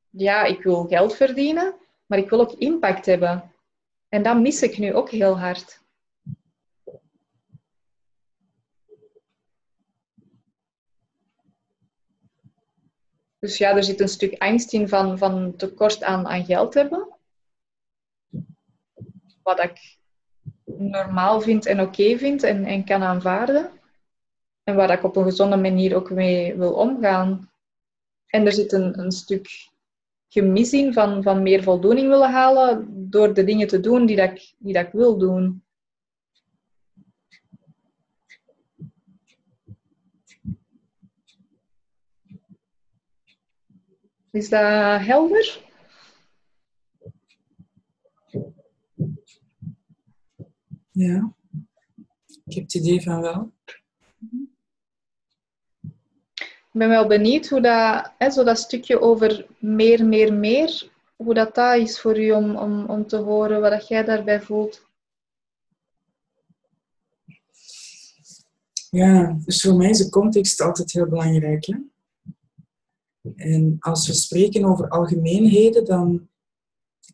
ja, 0.10 0.44
ik 0.44 0.64
wil 0.64 0.86
geld 0.88 1.16
verdienen, 1.16 1.76
maar 2.06 2.18
ik 2.18 2.30
wil 2.30 2.40
ook 2.40 2.52
impact 2.52 3.06
hebben. 3.06 3.54
En 4.10 4.24
dat 4.24 4.40
mis 4.40 4.62
ik 4.62 4.78
nu 4.78 4.94
ook 4.94 5.10
heel 5.10 5.40
hard. 5.40 5.82
Dus 13.40 13.58
ja, 13.58 13.76
er 13.76 13.84
zit 13.84 14.00
een 14.00 14.08
stuk 14.08 14.38
angst 14.38 14.74
in 14.74 14.88
van, 14.88 15.18
van 15.18 15.56
tekort 15.56 16.04
aan, 16.04 16.28
aan 16.28 16.46
geld 16.46 16.74
hebben. 16.74 17.08
Wat 19.44 19.64
ik 19.64 19.98
normaal 20.66 21.42
vind 21.42 21.66
en 21.66 21.82
oké 21.82 22.18
vind 22.18 22.44
en, 22.44 22.66
en 22.66 22.86
kan 22.86 23.04
aanvaarden. 23.04 23.72
En 24.64 24.76
waar 24.76 24.92
ik 24.92 25.04
op 25.04 25.16
een 25.16 25.24
gezonde 25.24 25.58
manier 25.58 25.96
ook 25.96 26.10
mee 26.10 26.56
wil 26.56 26.74
omgaan. 26.74 27.52
En 28.26 28.46
er 28.46 28.54
zit 28.54 28.72
een, 28.72 29.00
een 29.00 29.12
stuk 29.12 29.70
gemis 30.30 30.74
in 30.74 30.94
van, 30.94 31.24
van 31.24 31.44
meer 31.44 31.64
voldoening 31.64 32.08
willen 32.08 32.32
halen 32.32 32.88
door 33.10 33.34
de 33.34 33.44
dingen 33.44 33.68
te 33.68 33.80
doen 33.80 34.06
die, 34.06 34.16
dat 34.16 34.30
ik, 34.30 34.54
die 34.58 34.74
dat 34.74 34.86
ik 34.86 34.92
wil 34.92 35.18
doen. 35.18 35.64
Is 44.32 44.50
dat 44.50 45.02
helder? 45.02 45.68
Ja, 50.92 51.34
ik 52.46 52.54
heb 52.54 52.64
het 52.64 52.74
idee 52.74 53.02
van 53.02 53.22
wel. 53.22 53.54
Ik 56.72 56.80
ben 56.80 56.90
wel 56.90 57.08
benieuwd 57.08 57.48
hoe 57.48 57.62
dat, 57.62 58.12
hè, 58.18 58.30
zo 58.30 58.44
dat 58.44 58.60
stukje 58.60 59.02
over 59.02 59.46
meer, 59.60 60.06
meer, 60.06 60.34
meer, 60.34 60.92
hoe 61.16 61.34
dat, 61.34 61.56
dat 61.56 61.78
is 61.78 62.00
voor 62.00 62.20
u 62.20 62.32
om, 62.32 62.56
om, 62.56 62.86
om 62.86 63.08
te 63.08 63.18
horen 63.18 63.62
wat 63.62 63.88
jij 63.88 64.04
daarbij 64.04 64.42
voelt. 64.42 64.88
Ja, 68.90 69.38
dus 69.46 69.62
voor 69.62 69.76
mij 69.76 69.90
is 69.90 69.98
de 69.98 70.10
context 70.10 70.62
altijd 70.62 70.92
heel 70.92 71.08
belangrijk. 71.08 71.66
Hè? 71.66 71.76
En 73.36 73.76
als 73.80 74.08
we 74.08 74.14
spreken 74.14 74.66
over 74.66 74.90
algemeenheden, 74.90 75.86
dan 75.86 76.30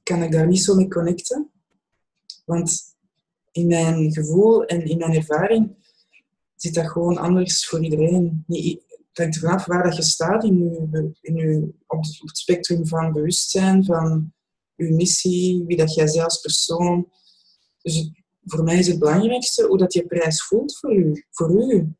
kan 0.03 0.23
ik 0.23 0.31
daar 0.31 0.47
niet 0.47 0.63
zo 0.63 0.75
mee 0.75 0.87
connecten. 0.87 1.49
Want 2.45 2.95
in 3.51 3.67
mijn 3.67 4.13
gevoel 4.13 4.65
en 4.65 4.85
in 4.85 4.97
mijn 4.97 5.13
ervaring 5.13 5.75
zit 6.55 6.73
dat 6.73 6.87
gewoon 6.91 7.17
anders 7.17 7.67
voor 7.67 7.83
iedereen. 7.83 8.43
Het 9.15 9.41
hangt 9.41 9.59
ervan 9.59 9.75
waar 9.75 9.83
dat 9.83 9.95
je 9.95 10.03
staat 10.03 10.43
in 10.43 10.57
je, 10.57 11.11
in 11.21 11.35
je, 11.35 11.73
op, 11.87 12.03
het, 12.03 12.37
spectrum 12.37 12.87
van 12.87 13.13
bewustzijn, 13.13 13.85
van 13.85 14.33
je 14.75 14.93
missie, 14.93 15.63
wie 15.65 15.77
dat 15.77 15.93
jij 15.93 16.23
als 16.23 16.41
persoon. 16.41 17.11
Dus 17.81 18.11
voor 18.43 18.63
mij 18.63 18.79
is 18.79 18.87
het 18.87 18.99
belangrijkste 18.99 19.65
hoe 19.65 19.77
dat 19.77 19.93
je 19.93 20.05
prijs 20.05 20.43
voelt 20.43 20.77
voor 20.77 20.95
u. 20.95 21.25
Voor 21.29 21.73
u. 21.73 21.95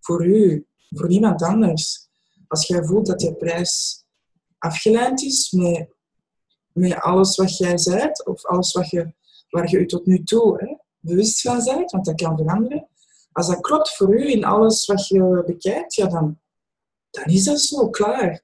Voor 0.00 0.26
u. 0.26 0.66
Voor 0.88 1.08
niemand 1.08 1.42
anders. 1.42 2.08
Als 2.46 2.66
jij 2.66 2.84
voelt 2.84 3.06
dat 3.06 3.22
je 3.22 3.34
prijs 3.34 4.04
afgeleid 4.58 5.22
is 5.22 5.50
met, 5.50 5.88
met 6.72 6.94
alles 6.94 7.36
wat 7.36 7.56
jij 7.56 7.78
bent, 7.84 8.26
of 8.26 8.44
alles 8.44 8.72
wat 8.72 8.90
je, 8.90 9.14
waar 9.50 9.70
je 9.70 9.78
je 9.78 9.86
tot 9.86 10.06
nu 10.06 10.22
toe 10.22 10.58
hè, 10.58 10.76
bewust 10.98 11.40
van 11.40 11.64
bent, 11.64 11.90
want 11.90 12.04
dat 12.04 12.14
kan 12.14 12.36
veranderen, 12.36 12.89
als 13.32 13.46
dat 13.46 13.60
klopt 13.60 13.96
voor 13.96 14.14
u 14.14 14.30
in 14.30 14.44
alles 14.44 14.86
wat 14.86 15.08
je 15.08 15.42
bekijkt, 15.46 15.94
ja, 15.94 16.06
dan, 16.06 16.40
dan 17.10 17.24
is 17.24 17.44
dat 17.44 17.60
zo 17.60 17.90
klaar. 17.90 18.42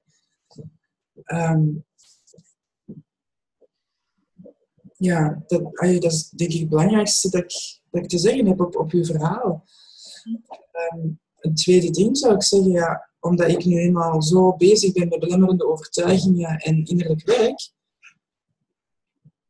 Ehm, 1.23 1.65
ja, 4.97 5.43
dat, 5.47 5.63
dat, 5.75 6.13
is 6.13 6.29
denk 6.29 6.53
ik 6.53 6.61
het 6.61 6.69
belangrijkste 6.69 7.31
dat 7.31 7.43
ik, 7.43 7.81
dat 7.91 8.09
te 8.09 8.19
zeggen 8.19 8.47
heb 8.47 8.61
op, 8.61 8.77
op 8.77 8.91
uw 8.91 9.05
verhaal. 9.05 9.65
Um, 10.95 11.21
een 11.41 11.55
tweede 11.55 11.91
ding 11.91 12.19
zou 12.19 12.35
ik 12.35 12.43
zeggen, 12.43 12.71
ja, 12.71 13.11
omdat 13.21 13.49
ik 13.49 13.65
nu 13.65 13.79
eenmaal 13.79 14.23
zo 14.23 14.57
bezig 14.57 14.93
ben 14.93 15.09
met 15.09 15.19
belemmerende 15.19 15.67
overtuigingen 15.67 16.57
en 16.57 16.85
innerlijk 16.85 17.27
werk, 17.27 17.71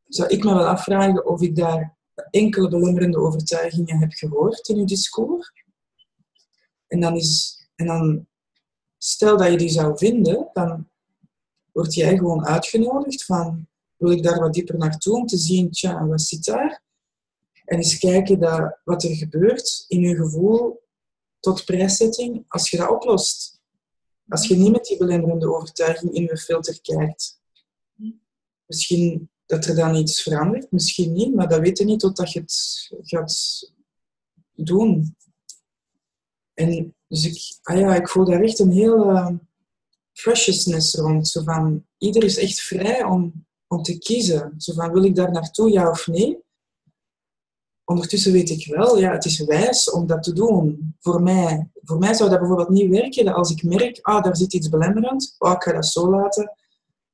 zou 0.06 0.28
ik 0.28 0.44
me 0.44 0.54
wel 0.54 0.66
afvragen 0.66 1.26
of 1.26 1.42
ik 1.42 1.56
daar 1.56 1.95
enkele 2.30 2.68
belemmerende 2.68 3.18
overtuigingen 3.18 3.98
heb 3.98 4.12
gehoord 4.12 4.68
in 4.68 4.76
uw 4.76 4.84
discours. 4.84 5.52
En 6.86 7.00
dan, 7.00 7.16
is, 7.16 7.62
en 7.74 7.86
dan 7.86 8.26
stel 8.98 9.36
dat 9.36 9.50
je 9.50 9.56
die 9.56 9.68
zou 9.68 9.98
vinden, 9.98 10.50
dan 10.52 10.88
word 11.72 11.94
jij 11.94 12.16
gewoon 12.16 12.46
uitgenodigd 12.46 13.24
van 13.24 13.68
wil 13.96 14.10
ik 14.10 14.22
daar 14.22 14.40
wat 14.40 14.52
dieper 14.52 14.78
naartoe 14.78 15.16
om 15.16 15.26
te 15.26 15.36
zien, 15.36 15.70
tja, 15.70 16.06
wat 16.06 16.20
zit 16.20 16.44
daar? 16.44 16.82
En 17.64 17.76
eens 17.76 17.98
kijken 17.98 18.40
dat, 18.40 18.78
wat 18.84 19.02
er 19.02 19.16
gebeurt 19.16 19.84
in 19.88 20.00
je 20.00 20.16
gevoel 20.16 20.82
tot 21.40 21.64
prijszetting 21.64 22.44
als 22.48 22.70
je 22.70 22.76
dat 22.76 22.90
oplost. 22.90 23.60
Als 24.28 24.48
je 24.48 24.56
niet 24.56 24.72
met 24.72 24.84
die 24.84 24.96
belemmerende 24.96 25.54
overtuiging 25.54 26.12
in 26.12 26.22
je 26.22 26.36
filter 26.36 26.80
kijkt. 26.80 27.40
Misschien 28.66 29.30
dat 29.46 29.64
er 29.64 29.74
dan 29.74 29.94
iets 29.94 30.22
verandert, 30.22 30.70
misschien 30.70 31.12
niet, 31.12 31.34
maar 31.34 31.48
dat 31.48 31.60
weet 31.60 31.78
je 31.78 31.84
niet 31.84 32.00
totdat 32.00 32.32
je 32.32 32.40
het 32.40 32.88
gaat 33.02 33.72
doen. 34.54 35.16
En 36.54 36.94
dus 37.08 37.24
ik, 37.24 37.58
ah 37.62 37.78
ja, 37.78 37.94
ik 37.94 38.08
voel 38.08 38.24
daar 38.24 38.42
echt 38.42 38.58
een 38.58 38.72
heel 38.72 39.10
uh, 39.10 39.28
preciousness 40.12 40.94
rond. 40.94 41.28
Zo 41.28 41.42
van, 41.42 41.86
ieder 41.98 42.24
is 42.24 42.38
echt 42.38 42.60
vrij 42.60 43.04
om, 43.04 43.46
om 43.66 43.82
te 43.82 43.98
kiezen. 43.98 44.54
Zo 44.56 44.72
van, 44.72 44.92
wil 44.92 45.04
ik 45.04 45.14
daar 45.14 45.32
naartoe, 45.32 45.70
ja 45.70 45.90
of 45.90 46.06
nee? 46.06 46.44
Ondertussen 47.84 48.32
weet 48.32 48.50
ik 48.50 48.66
wel, 48.66 48.98
ja, 48.98 49.12
het 49.12 49.24
is 49.24 49.44
wijs 49.44 49.90
om 49.90 50.06
dat 50.06 50.22
te 50.22 50.32
doen. 50.32 50.94
Voor 51.00 51.22
mij, 51.22 51.70
voor 51.74 51.98
mij 51.98 52.14
zou 52.14 52.30
dat 52.30 52.38
bijvoorbeeld 52.38 52.68
niet 52.68 52.90
werken 52.90 53.28
als 53.28 53.50
ik 53.50 53.62
merk, 53.62 53.98
ah, 54.02 54.24
daar 54.24 54.36
zit 54.36 54.54
iets 54.54 54.68
belemmerend, 54.68 55.34
oh, 55.38 55.52
ik 55.52 55.62
ga 55.62 55.72
dat 55.72 55.86
zo 55.86 56.10
laten. 56.10 56.52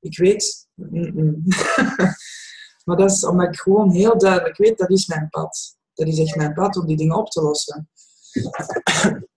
Ik 0.02 0.18
weet, 0.18 0.68
maar 2.84 2.96
dat 2.96 3.10
is 3.10 3.24
omdat 3.24 3.48
ik 3.48 3.60
gewoon 3.60 3.90
heel 3.90 4.18
duidelijk 4.18 4.56
weet, 4.56 4.78
dat 4.78 4.90
is 4.90 5.06
mijn 5.06 5.28
pad. 5.28 5.76
Dat 5.94 6.06
is 6.06 6.18
echt 6.18 6.36
mijn 6.36 6.52
pad 6.52 6.76
om 6.76 6.86
die 6.86 6.96
dingen 6.96 7.16
op 7.16 7.28
te 7.28 7.42
lossen. 7.42 7.90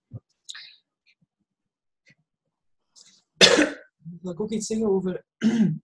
Wil 4.22 4.32
ik 4.32 4.40
ook 4.40 4.50
iets 4.50 4.66
zeggen 4.66 4.88
over... 4.88 5.24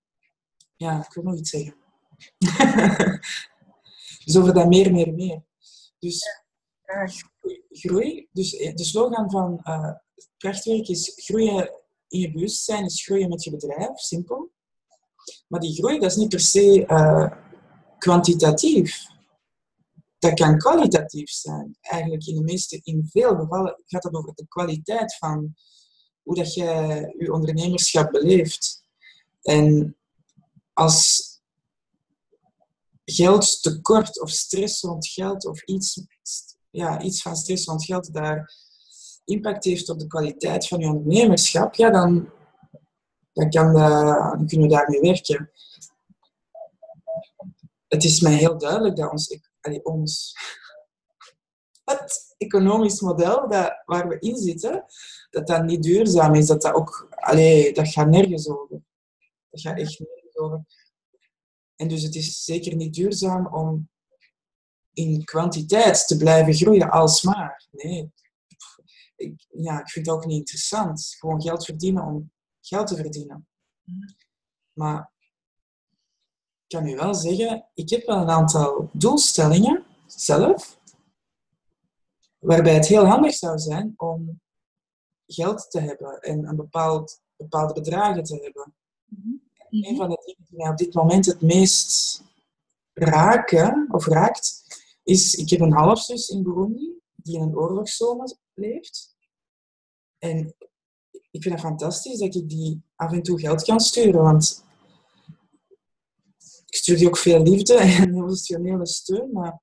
ja, 0.77 1.05
ik 1.05 1.13
wil 1.13 1.25
nog 1.25 1.37
iets 1.37 1.51
zeggen. 1.51 1.75
dus 4.25 4.37
over 4.37 4.55
dat 4.55 4.69
meer, 4.69 4.93
meer, 4.93 5.15
meer. 5.15 5.43
Dus 5.99 6.25
groei. 7.71 8.29
Dus 8.33 8.57
eh, 8.57 8.75
de 8.75 8.85
slogan 8.85 9.31
van 9.31 9.61
uh, 9.65 9.93
krachtwerk 10.37 10.89
is 10.89 11.13
groeien 11.15 11.81
in 12.09 12.21
je 12.21 12.33
bewustzijn, 12.33 12.85
is 12.85 13.05
groeien 13.05 13.29
met 13.29 13.45
je 13.45 13.51
bedrijf, 13.51 13.99
simpel. 13.99 14.51
Maar 15.53 15.61
die 15.61 15.75
groei, 15.75 15.99
dat 15.99 16.11
is 16.11 16.17
niet 16.17 16.29
per 16.29 16.41
se 16.41 16.87
uh, 16.87 17.31
kwantitatief. 17.99 19.07
Dat 20.19 20.35
kan 20.35 20.59
kwalitatief 20.59 21.31
zijn. 21.31 21.77
Eigenlijk 21.81 22.27
in 22.27 22.35
de 22.35 22.43
meeste, 22.43 22.81
in 22.83 23.09
veel 23.11 23.37
gevallen 23.37 23.83
gaat 23.87 24.03
het 24.03 24.15
over 24.15 24.35
de 24.35 24.47
kwaliteit 24.49 25.17
van 25.17 25.55
hoe 26.23 26.35
dat 26.35 26.55
je 26.55 26.65
je 27.19 27.33
ondernemerschap 27.33 28.11
beleeft. 28.11 28.85
En 29.43 29.97
als 30.73 31.31
geldtekort 33.05 34.21
of 34.21 34.31
stress 34.31 34.83
rond 34.83 35.07
geld 35.07 35.47
of 35.47 35.63
iets, 35.63 36.05
ja, 36.71 37.03
iets 37.03 37.23
van 37.23 37.37
stress 37.37 37.65
rond 37.65 37.85
geld 37.85 38.13
daar 38.13 38.55
impact 39.25 39.65
heeft 39.65 39.89
op 39.89 39.99
de 39.99 40.07
kwaliteit 40.07 40.69
van 40.69 40.79
je 40.81 40.87
ondernemerschap, 40.87 41.75
ja, 41.75 41.91
dan, 41.91 42.31
dan, 43.33 43.51
kan, 43.51 43.73
dan 43.73 44.47
kunnen 44.47 44.69
we 44.69 44.75
daarmee 44.75 45.01
werken. 45.01 45.51
Het 47.89 48.05
is 48.05 48.21
mij 48.21 48.35
heel 48.35 48.59
duidelijk 48.59 48.97
dat 48.97 49.11
ons, 49.11 49.39
ons 49.83 50.35
het 51.85 52.35
economisch 52.39 53.01
model 53.01 53.49
dat, 53.49 53.83
waar 53.85 54.09
we 54.09 54.19
in 54.19 54.37
zitten, 54.37 54.85
dat 55.31 55.47
dat 55.47 55.65
niet 55.65 55.83
duurzaam 55.83 56.35
is. 56.35 56.47
Dat 56.47 56.63
dat 56.63 56.75
ook, 56.75 57.09
dat 57.75 57.89
gaat 57.89 58.09
nergens 58.09 58.49
over. 58.49 58.83
Dat 59.51 59.61
gaat 59.61 59.79
echt 59.79 59.99
nergens 59.99 60.37
over. 60.37 60.65
En 61.77 61.89
dus 61.89 62.03
het 62.03 62.15
is 62.15 62.45
zeker 62.45 62.75
niet 62.75 62.95
duurzaam 62.95 63.47
om 63.47 63.91
in 64.93 65.25
kwantiteit 65.25 66.07
te 66.07 66.17
blijven 66.17 66.55
groeien 66.55 66.91
alsmaar. 66.91 67.69
Nee. 67.71 68.13
Ik, 69.17 69.47
ja, 69.49 69.81
ik 69.81 69.89
vind 69.89 70.07
het 70.07 70.15
ook 70.15 70.27
niet 70.27 70.39
interessant. 70.39 71.17
Gewoon 71.19 71.43
geld 71.43 71.65
verdienen 71.65 72.05
om 72.05 72.33
geld 72.63 72.87
te 72.87 72.97
verdienen. 72.97 73.47
Maar 74.73 75.13
ik 76.67 76.79
kan 76.79 76.87
u 76.87 76.95
wel 76.95 77.15
zeggen, 77.15 77.69
ik 77.75 77.91
heb 77.91 78.07
wel 78.07 78.17
een 78.17 78.31
aantal 78.31 78.91
doelstellingen 78.93 79.85
zelf, 80.07 80.81
waarbij 82.39 82.75
het 82.75 82.87
heel 82.87 83.05
handig 83.05 83.35
zou 83.35 83.59
zijn 83.59 83.95
om 83.97 84.41
geld 85.27 85.71
te 85.71 85.81
hebben 85.81 86.21
en 86.21 86.49
een 86.49 86.57
bepaald, 86.57 87.23
bepaalde 87.37 87.73
bedragen 87.73 88.23
te 88.23 88.35
hebben. 88.35 88.75
Mm 89.05 89.51
Een 89.71 89.97
van 89.97 90.09
de 90.09 90.23
dingen 90.25 90.47
die 90.49 90.59
mij 90.59 90.71
op 90.71 90.77
dit 90.77 90.95
moment 90.95 91.27
het 91.27 91.41
meest 91.41 92.23
raken, 92.93 93.87
of 93.91 94.07
raakt, 94.07 94.63
is, 95.03 95.35
ik 95.35 95.51
heb 95.51 95.61
een 95.61 95.73
halfzus 95.73 96.29
in 96.29 96.43
Burundi, 96.43 97.01
die 97.15 97.37
in 97.37 97.43
een 97.43 97.57
oorlogszone 97.57 98.37
leeft. 98.55 99.17
En 100.19 100.55
ik 101.33 101.43
vind 101.43 101.55
het 101.55 101.65
fantastisch 101.65 102.19
dat 102.19 102.35
ik 102.35 102.49
die 102.49 102.83
af 102.97 103.13
en 103.13 103.23
toe 103.23 103.41
geld 103.41 103.63
kan 103.63 103.81
sturen, 103.81 104.23
want 104.23 104.65
ik 106.67 106.77
stuur 106.77 106.97
die 106.97 107.07
ook 107.07 107.17
veel 107.17 107.43
liefde 107.43 107.75
en 107.75 108.09
emotionele 108.15 108.87
steun, 108.87 109.33
maar 109.33 109.61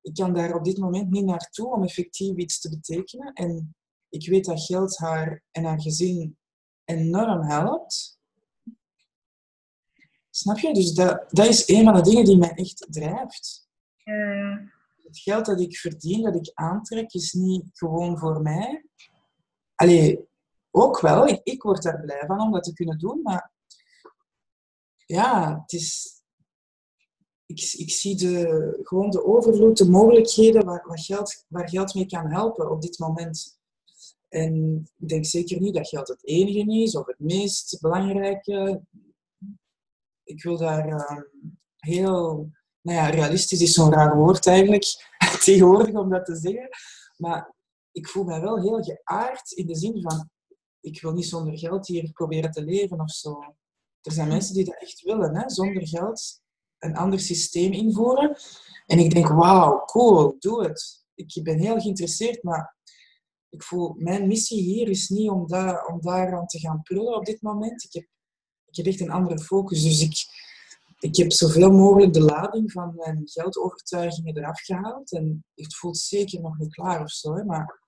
ik 0.00 0.14
kan 0.14 0.34
daar 0.34 0.54
op 0.54 0.64
dit 0.64 0.78
moment 0.78 1.10
niet 1.10 1.24
naartoe 1.24 1.72
om 1.72 1.82
effectief 1.82 2.36
iets 2.36 2.60
te 2.60 2.68
betekenen. 2.68 3.32
En 3.32 3.74
ik 4.08 4.28
weet 4.28 4.44
dat 4.44 4.64
geld 4.64 4.98
haar 4.98 5.42
en 5.50 5.64
haar 5.64 5.80
gezin 5.80 6.38
enorm 6.84 7.42
helpt. 7.42 8.18
Snap 10.30 10.58
je? 10.58 10.74
Dus 10.74 10.92
dat, 10.92 11.24
dat 11.28 11.46
is 11.46 11.68
een 11.68 11.84
van 11.84 11.94
de 11.94 12.02
dingen 12.02 12.24
die 12.24 12.38
mij 12.38 12.52
echt 12.54 12.86
drijft. 12.90 13.68
Het 14.96 15.18
geld 15.18 15.46
dat 15.46 15.60
ik 15.60 15.76
verdien, 15.76 16.22
dat 16.22 16.34
ik 16.34 16.50
aantrek, 16.54 17.12
is 17.12 17.32
niet 17.32 17.64
gewoon 17.72 18.18
voor 18.18 18.42
mij. 18.42 18.84
Allee, 19.74 20.29
ook 20.70 21.00
wel. 21.00 21.26
Ik, 21.26 21.40
ik 21.42 21.62
word 21.62 21.82
daar 21.82 22.00
blij 22.00 22.24
van 22.26 22.40
om 22.40 22.52
dat 22.52 22.64
te 22.64 22.72
kunnen 22.72 22.98
doen, 22.98 23.22
maar 23.22 23.52
ja, 25.06 25.60
het 25.62 25.72
is, 25.72 26.20
ik, 27.46 27.74
ik 27.78 27.90
zie 27.90 28.16
de, 28.16 28.78
gewoon 28.82 29.10
de 29.10 29.24
overvloed, 29.24 29.76
de 29.76 29.88
mogelijkheden 29.88 30.64
waar, 30.64 30.84
geld, 30.86 31.44
waar 31.48 31.68
geld 31.68 31.94
mee 31.94 32.06
kan 32.06 32.30
helpen 32.30 32.70
op 32.70 32.82
dit 32.82 32.98
moment. 32.98 33.58
En 34.28 34.84
ik 34.98 35.08
denk 35.08 35.24
zeker 35.24 35.60
niet 35.60 35.74
dat 35.74 35.88
geld 35.88 36.08
het 36.08 36.26
enige 36.26 36.82
is 36.82 36.96
of 36.96 37.06
het 37.06 37.18
meest 37.18 37.80
belangrijke. 37.80 38.82
Ik 40.24 40.42
wil 40.42 40.56
daar 40.56 40.88
uh, 40.88 41.22
heel... 41.76 42.50
Nou 42.82 42.98
ja, 42.98 43.08
realistisch 43.08 43.60
is 43.60 43.72
zo'n 43.72 43.92
raar 43.92 44.16
woord 44.16 44.46
eigenlijk, 44.46 44.84
tegenwoordig 45.44 45.94
om 45.94 46.10
dat 46.10 46.24
te 46.24 46.36
zeggen. 46.36 46.68
Maar 47.16 47.54
ik 47.92 48.08
voel 48.08 48.24
mij 48.24 48.40
wel 48.40 48.60
heel 48.60 48.82
geaard 48.82 49.52
in 49.52 49.66
de 49.66 49.76
zin 49.76 50.02
van... 50.02 50.30
Ik 50.80 51.00
wil 51.00 51.12
niet 51.12 51.26
zonder 51.26 51.58
geld 51.58 51.86
hier 51.86 52.12
proberen 52.12 52.50
te 52.50 52.64
leven 52.64 53.00
of 53.00 53.10
zo. 53.10 53.38
Er 54.02 54.12
zijn 54.12 54.28
mensen 54.28 54.54
die 54.54 54.64
dat 54.64 54.80
echt 54.80 55.02
willen, 55.02 55.36
hè? 55.36 55.50
zonder 55.50 55.88
geld 55.88 56.40
een 56.78 56.96
ander 56.96 57.20
systeem 57.20 57.72
invoeren. 57.72 58.36
En 58.86 58.98
ik 58.98 59.14
denk, 59.14 59.28
wauw, 59.28 59.84
cool, 59.84 60.36
doe 60.38 60.64
het. 60.64 61.04
Ik 61.14 61.40
ben 61.42 61.58
heel 61.58 61.80
geïnteresseerd, 61.80 62.42
maar 62.42 62.76
ik 63.48 63.62
voel, 63.62 63.94
mijn 63.96 64.26
missie 64.26 64.62
hier 64.62 64.88
is 64.88 65.08
niet 65.08 65.30
om, 65.30 65.48
daar, 65.48 65.86
om 65.86 66.00
daaraan 66.00 66.46
te 66.46 66.58
gaan 66.58 66.82
prullen 66.82 67.16
op 67.16 67.24
dit 67.24 67.42
moment. 67.42 67.84
Ik 67.84 67.92
heb, 67.92 68.06
ik 68.66 68.76
heb 68.76 68.86
echt 68.86 69.00
een 69.00 69.10
andere 69.10 69.38
focus. 69.38 69.82
Dus 69.82 70.00
ik, 70.02 70.24
ik 70.98 71.16
heb 71.16 71.32
zoveel 71.32 71.70
mogelijk 71.70 72.12
de 72.12 72.22
lading 72.22 72.72
van 72.72 72.94
mijn 72.96 73.22
geldovertuigingen 73.24 74.36
eraf 74.36 74.60
gehaald. 74.60 75.12
En 75.12 75.44
het 75.54 75.74
voelt 75.74 75.98
zeker 75.98 76.40
nog 76.40 76.58
niet 76.58 76.74
klaar 76.74 77.02
of 77.02 77.10
zo, 77.10 77.34
hè, 77.34 77.44
maar 77.44 77.79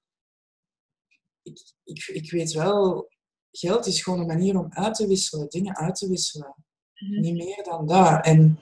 ik, 1.42 1.74
ik, 1.84 2.04
ik 2.06 2.30
weet 2.30 2.52
wel, 2.52 3.08
geld 3.50 3.86
is 3.86 4.02
gewoon 4.02 4.20
een 4.20 4.26
manier 4.26 4.58
om 4.58 4.66
uit 4.70 4.94
te 4.94 5.06
wisselen, 5.06 5.48
dingen 5.48 5.76
uit 5.76 5.94
te 5.94 6.08
wisselen. 6.08 6.54
Mhm. 6.94 7.20
Niet 7.20 7.34
meer 7.34 7.64
dan 7.64 7.86
dat. 7.86 8.24
En 8.24 8.58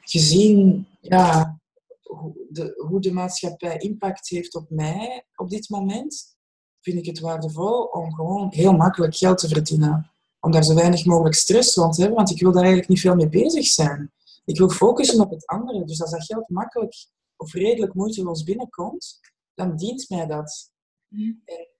gezien 0.00 0.86
ja, 1.00 1.58
hoe, 2.02 2.46
de, 2.48 2.84
hoe 2.88 3.00
de 3.00 3.12
maatschappij 3.12 3.78
impact 3.78 4.28
heeft 4.28 4.54
op 4.54 4.70
mij 4.70 5.26
op 5.34 5.50
dit 5.50 5.68
moment, 5.68 6.36
vind 6.80 6.98
ik 6.98 7.06
het 7.06 7.20
waardevol 7.20 7.82
om 7.82 8.14
gewoon 8.14 8.52
heel 8.52 8.72
makkelijk 8.72 9.16
geld 9.16 9.38
te 9.38 9.48
verdienen. 9.48 10.12
Om 10.40 10.50
daar 10.50 10.64
zo 10.64 10.74
weinig 10.74 11.04
mogelijk 11.04 11.34
stress 11.34 11.74
rond 11.74 11.94
te 11.94 12.00
hebben, 12.00 12.18
want 12.18 12.30
ik 12.30 12.40
wil 12.40 12.52
daar 12.52 12.62
eigenlijk 12.62 12.90
niet 12.90 13.00
veel 13.00 13.14
mee 13.14 13.28
bezig 13.28 13.66
zijn. 13.66 14.12
Ik 14.44 14.58
wil 14.58 14.68
focussen 14.68 15.20
op 15.20 15.30
het 15.30 15.46
andere. 15.46 15.84
Dus 15.84 16.02
als 16.02 16.10
dat 16.10 16.24
geld 16.24 16.48
makkelijk 16.48 16.94
of 17.36 17.52
redelijk 17.52 17.94
moeiteloos 17.94 18.42
binnenkomt, 18.42 19.20
dan 19.54 19.76
dient 19.76 20.08
mij 20.08 20.26
dat. 20.26 20.70
Mm. 21.08 21.42
En, 21.44 21.73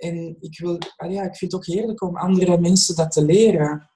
en, 0.00 0.36
ik, 0.40 0.58
wil, 0.58 0.78
ja, 1.08 1.22
ik 1.22 1.36
vind 1.36 1.52
het 1.52 1.54
ook 1.54 1.66
heerlijk 1.66 2.02
om 2.02 2.16
andere 2.16 2.60
mensen 2.60 2.96
dat 2.96 3.10
te 3.10 3.24
leren. 3.24 3.90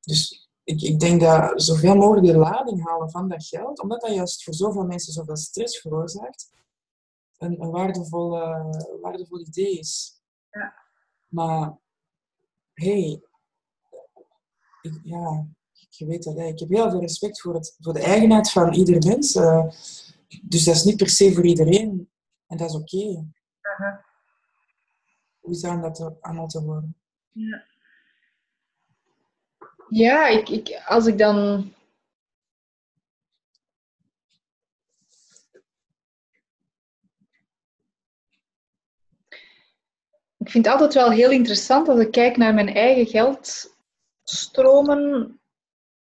Dus 0.00 0.50
ik, 0.64 0.80
ik 0.80 1.00
denk 1.00 1.20
dat 1.20 1.62
zoveel 1.62 1.94
mogelijk 1.94 2.26
de 2.26 2.36
lading 2.36 2.88
halen 2.88 3.10
van 3.10 3.28
dat 3.28 3.46
geld, 3.46 3.80
omdat 3.82 4.00
dat 4.00 4.14
juist 4.14 4.44
voor 4.44 4.54
zoveel 4.54 4.84
mensen 4.84 5.12
zoveel 5.12 5.36
stress 5.36 5.80
veroorzaakt, 5.80 6.50
een, 7.38 7.62
een 7.62 7.70
waardevol, 7.70 8.30
waardevol 9.00 9.40
idee 9.40 9.78
is. 9.78 10.22
Ja. 10.50 10.74
Maar, 11.28 11.78
hey, 12.72 13.22
ik, 14.82 15.00
ja, 15.02 15.46
je 15.88 16.06
weet 16.06 16.22
dat, 16.22 16.38
ik 16.38 16.58
heb 16.58 16.68
heel 16.68 16.90
veel 16.90 17.00
respect 17.00 17.40
voor, 17.40 17.54
het, 17.54 17.76
voor 17.80 17.92
de 17.92 18.02
eigenheid 18.02 18.50
van 18.50 18.72
ieder 18.72 19.06
mens. 19.06 19.34
Uh, 19.34 19.66
dus 20.42 20.64
dat 20.64 20.74
is 20.74 20.84
niet 20.84 20.96
per 20.96 21.08
se 21.08 21.32
voor 21.32 21.46
iedereen. 21.46 22.10
En 22.46 22.56
dat 22.56 22.68
is 22.68 22.76
oké. 22.76 22.96
Okay. 22.96 23.08
Uh 23.08 23.76
-huh. 23.76 24.10
Hoe 25.42 25.52
is 25.52 25.60
dat 25.60 26.16
allemaal 26.20 26.48
te 26.48 26.58
horen? 26.58 26.96
Ja. 27.32 27.64
Ja, 29.88 30.28
ik, 30.28 30.48
ik, 30.48 30.82
als 30.86 31.06
ik 31.06 31.18
dan. 31.18 31.72
Ik 40.38 40.50
vind 40.50 40.64
het 40.64 40.74
altijd 40.74 40.94
wel 40.94 41.10
heel 41.10 41.30
interessant 41.30 41.88
als 41.88 42.00
ik 42.00 42.10
kijk 42.10 42.36
naar 42.36 42.54
mijn 42.54 42.74
eigen 42.74 43.06
geldstromen. 44.26 45.40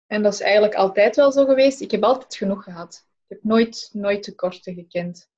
En 0.06 0.22
dat 0.22 0.32
is 0.32 0.40
eigenlijk 0.40 0.74
altijd 0.74 1.16
wel 1.16 1.32
zo 1.32 1.44
geweest. 1.44 1.80
Ik 1.80 1.90
heb 1.90 2.02
altijd 2.02 2.36
genoeg 2.36 2.64
gehad. 2.64 3.06
Ik 3.22 3.28
heb 3.28 3.44
nooit, 3.44 3.90
nooit 3.92 4.22
tekorten 4.22 4.74
gekend. 4.74 5.30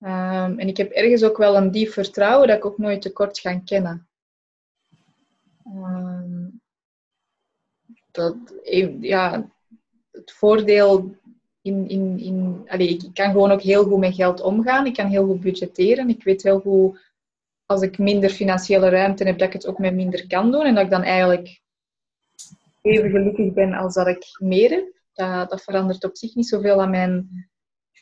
Um, 0.00 0.58
en 0.58 0.68
ik 0.68 0.76
heb 0.76 0.90
ergens 0.90 1.22
ook 1.22 1.36
wel 1.36 1.56
een 1.56 1.70
diep 1.70 1.88
vertrouwen 1.88 2.48
dat 2.48 2.56
ik 2.56 2.64
ook 2.64 2.78
nooit 2.78 3.02
tekort 3.02 3.38
ga 3.38 3.58
kennen. 3.58 4.08
Um, 5.66 6.60
dat, 8.10 8.36
ja, 9.00 9.50
het 10.10 10.32
voordeel 10.32 11.16
in, 11.62 11.88
in, 11.88 12.18
in 12.18 12.64
allez, 12.66 12.90
ik 12.90 13.14
kan 13.14 13.30
gewoon 13.30 13.50
ook 13.50 13.62
heel 13.62 13.84
goed 13.84 13.98
met 13.98 14.14
geld 14.14 14.40
omgaan. 14.40 14.86
Ik 14.86 14.94
kan 14.94 15.06
heel 15.06 15.26
goed 15.26 15.40
budgetteren. 15.40 16.08
Ik 16.08 16.24
weet 16.24 16.42
heel 16.42 16.60
goed, 16.60 17.12
als 17.66 17.82
ik 17.82 17.98
minder 17.98 18.30
financiële 18.30 18.88
ruimte 18.88 19.24
heb, 19.24 19.38
dat 19.38 19.48
ik 19.48 19.54
het 19.54 19.66
ook 19.66 19.78
met 19.78 19.94
minder 19.94 20.26
kan 20.26 20.50
doen. 20.50 20.64
En 20.64 20.74
dat 20.74 20.84
ik 20.84 20.90
dan 20.90 21.02
eigenlijk 21.02 21.60
even 22.82 23.10
gelukkig 23.10 23.52
ben 23.52 23.72
als 23.72 23.94
dat 23.94 24.06
ik 24.06 24.36
meer 24.38 24.70
heb. 24.70 24.94
Dat, 25.12 25.50
dat 25.50 25.62
verandert 25.62 26.04
op 26.04 26.16
zich 26.16 26.34
niet 26.34 26.48
zoveel 26.48 26.82
aan 26.82 26.90
mijn, 26.90 27.48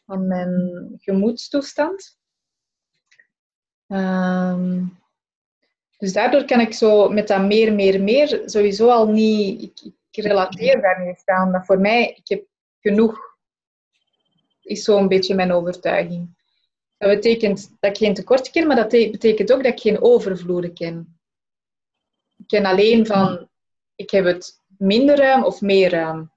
aan 0.06 0.26
mijn 0.26 0.88
gemoedstoestand. 1.00 2.18
Um, 3.88 4.98
dus 5.98 6.12
daardoor 6.12 6.44
kan 6.44 6.60
ik 6.60 6.72
zo 6.72 7.08
met 7.08 7.28
dat 7.28 7.42
meer, 7.42 7.72
meer, 7.74 8.02
meer 8.02 8.42
sowieso 8.44 8.88
al 8.90 9.08
niet... 9.08 9.62
Ik, 9.62 9.92
ik 10.10 10.24
relateer 10.24 10.80
daarmee 10.80 11.16
aan. 11.24 11.52
Dat 11.52 11.66
voor 11.66 11.80
mij, 11.80 12.10
ik 12.10 12.28
heb 12.28 12.46
genoeg, 12.80 13.18
is 14.62 14.84
zo'n 14.84 15.08
beetje 15.08 15.34
mijn 15.34 15.52
overtuiging. 15.52 16.36
Dat 16.96 17.10
betekent 17.10 17.76
dat 17.80 17.90
ik 17.90 17.96
geen 17.96 18.14
tekort 18.14 18.50
ken, 18.50 18.66
maar 18.66 18.76
dat 18.76 18.88
betekent 18.88 19.52
ook 19.52 19.62
dat 19.62 19.72
ik 19.72 19.80
geen 19.80 20.02
overvloeden 20.02 20.74
ken. 20.74 21.18
Ik 22.36 22.46
ken 22.46 22.64
alleen 22.64 23.06
van, 23.06 23.48
ik 23.94 24.10
heb 24.10 24.24
het 24.24 24.62
minder 24.78 25.16
ruim 25.16 25.44
of 25.44 25.60
meer 25.60 25.90
ruim. 25.90 26.32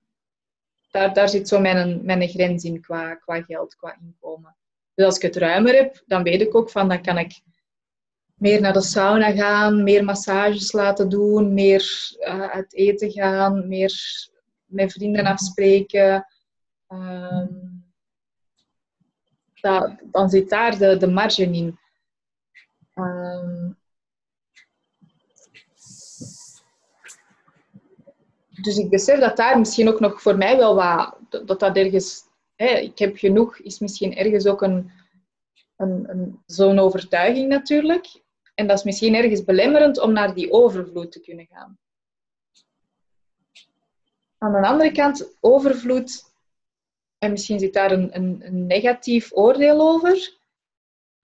Daar, 1.13 1.29
zit 1.29 1.47
zo 1.47 1.59
mijn, 1.59 2.29
grens 2.29 2.63
in 2.63 2.81
qua, 2.81 3.15
qua 3.15 3.41
geld, 3.41 3.75
qua 3.75 3.97
inkomen. 4.01 4.55
Dus 4.93 5.05
als 5.05 5.15
ik 5.15 5.21
het 5.21 5.35
ruimer 5.35 5.75
heb, 5.75 6.03
dan 6.05 6.23
weet 6.23 6.41
ik 6.41 6.55
ook 6.55 6.69
van, 6.69 6.87
dan 6.89 7.01
kan 7.01 7.17
ik 7.17 7.41
meer 8.33 8.61
naar 8.61 8.73
de 8.73 8.81
sauna 8.81 9.31
gaan, 9.31 9.83
meer 9.83 10.03
massages 10.03 10.71
laten 10.71 11.09
doen, 11.09 11.53
meer 11.53 12.15
uh, 12.19 12.49
uit 12.49 12.73
eten 12.73 13.11
gaan, 13.11 13.67
meer 13.67 13.93
met 14.65 14.91
vrienden 14.91 15.25
afspreken. 15.25 16.25
Ehm, 16.87 17.47
dan 20.11 20.29
zit 20.29 20.49
daar 20.49 20.77
de, 20.77 20.97
de 20.97 21.07
marge 21.07 21.43
in. 21.43 21.79
Um, 22.95 23.76
dus 28.61 28.77
ik 28.77 28.89
besef 28.89 29.19
dat 29.19 29.37
daar 29.37 29.59
misschien 29.59 29.87
ook 29.87 29.99
nog 29.99 30.21
voor 30.21 30.37
mij 30.37 30.57
wel 30.57 30.75
wat, 30.75 31.17
dat 31.45 31.59
dat 31.59 31.75
ergens, 31.75 32.21
hè, 32.55 32.65
ik 32.65 32.99
heb 32.99 33.17
genoeg, 33.17 33.59
is 33.59 33.79
misschien 33.79 34.15
ergens 34.15 34.45
ook 34.45 34.61
een, 34.61 34.91
een, 35.75 36.09
een, 36.09 36.43
zo'n 36.45 36.79
overtuiging 36.79 37.49
natuurlijk. 37.49 38.21
En 38.55 38.67
dat 38.67 38.77
is 38.77 38.83
misschien 38.83 39.15
ergens 39.15 39.43
belemmerend 39.43 39.99
om 39.99 40.11
naar 40.11 40.33
die 40.33 40.51
overvloed 40.51 41.11
te 41.11 41.19
kunnen 41.19 41.47
gaan. 41.51 41.77
Aan 44.37 44.51
de 44.51 44.67
andere 44.67 44.91
kant, 44.91 45.37
overvloed, 45.39 46.23
en 47.17 47.31
misschien 47.31 47.59
zit 47.59 47.73
daar 47.73 47.91
een, 47.91 48.15
een, 48.15 48.41
een 48.45 48.67
negatief 48.67 49.31
oordeel 49.33 49.81
over. 49.81 50.37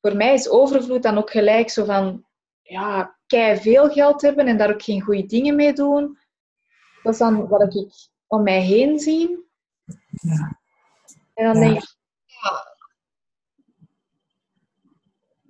Voor 0.02 0.16
mij 0.16 0.34
is 0.34 0.50
overvloed 0.50 1.04
dan 1.04 1.18
ook 1.18 1.32
gelijk 1.32 1.70
zo 1.70 1.86
van, 1.86 2.26
ja, 2.62 3.18
kei 3.28 3.58
veel 3.58 3.90
geld 3.90 4.22
hebben 4.22 4.48
en 4.48 4.58
daar 4.58 4.74
ook 4.74 4.84
geen 4.84 5.02
goede 5.02 5.26
dingen 5.26 5.56
mee 5.56 5.74
doen. 5.74 6.18
Dat 7.04 7.14
is 7.14 7.20
dan 7.20 7.48
wat 7.48 7.76
ik 7.76 7.92
om 8.28 8.44
mij 8.44 8.62
heen 8.62 9.00
zie. 9.00 9.48
Ja. 10.10 10.60
En 11.34 11.46
dan 11.46 11.60
denk 11.60 11.78
ik, 11.78 11.96
ja. 12.26 12.76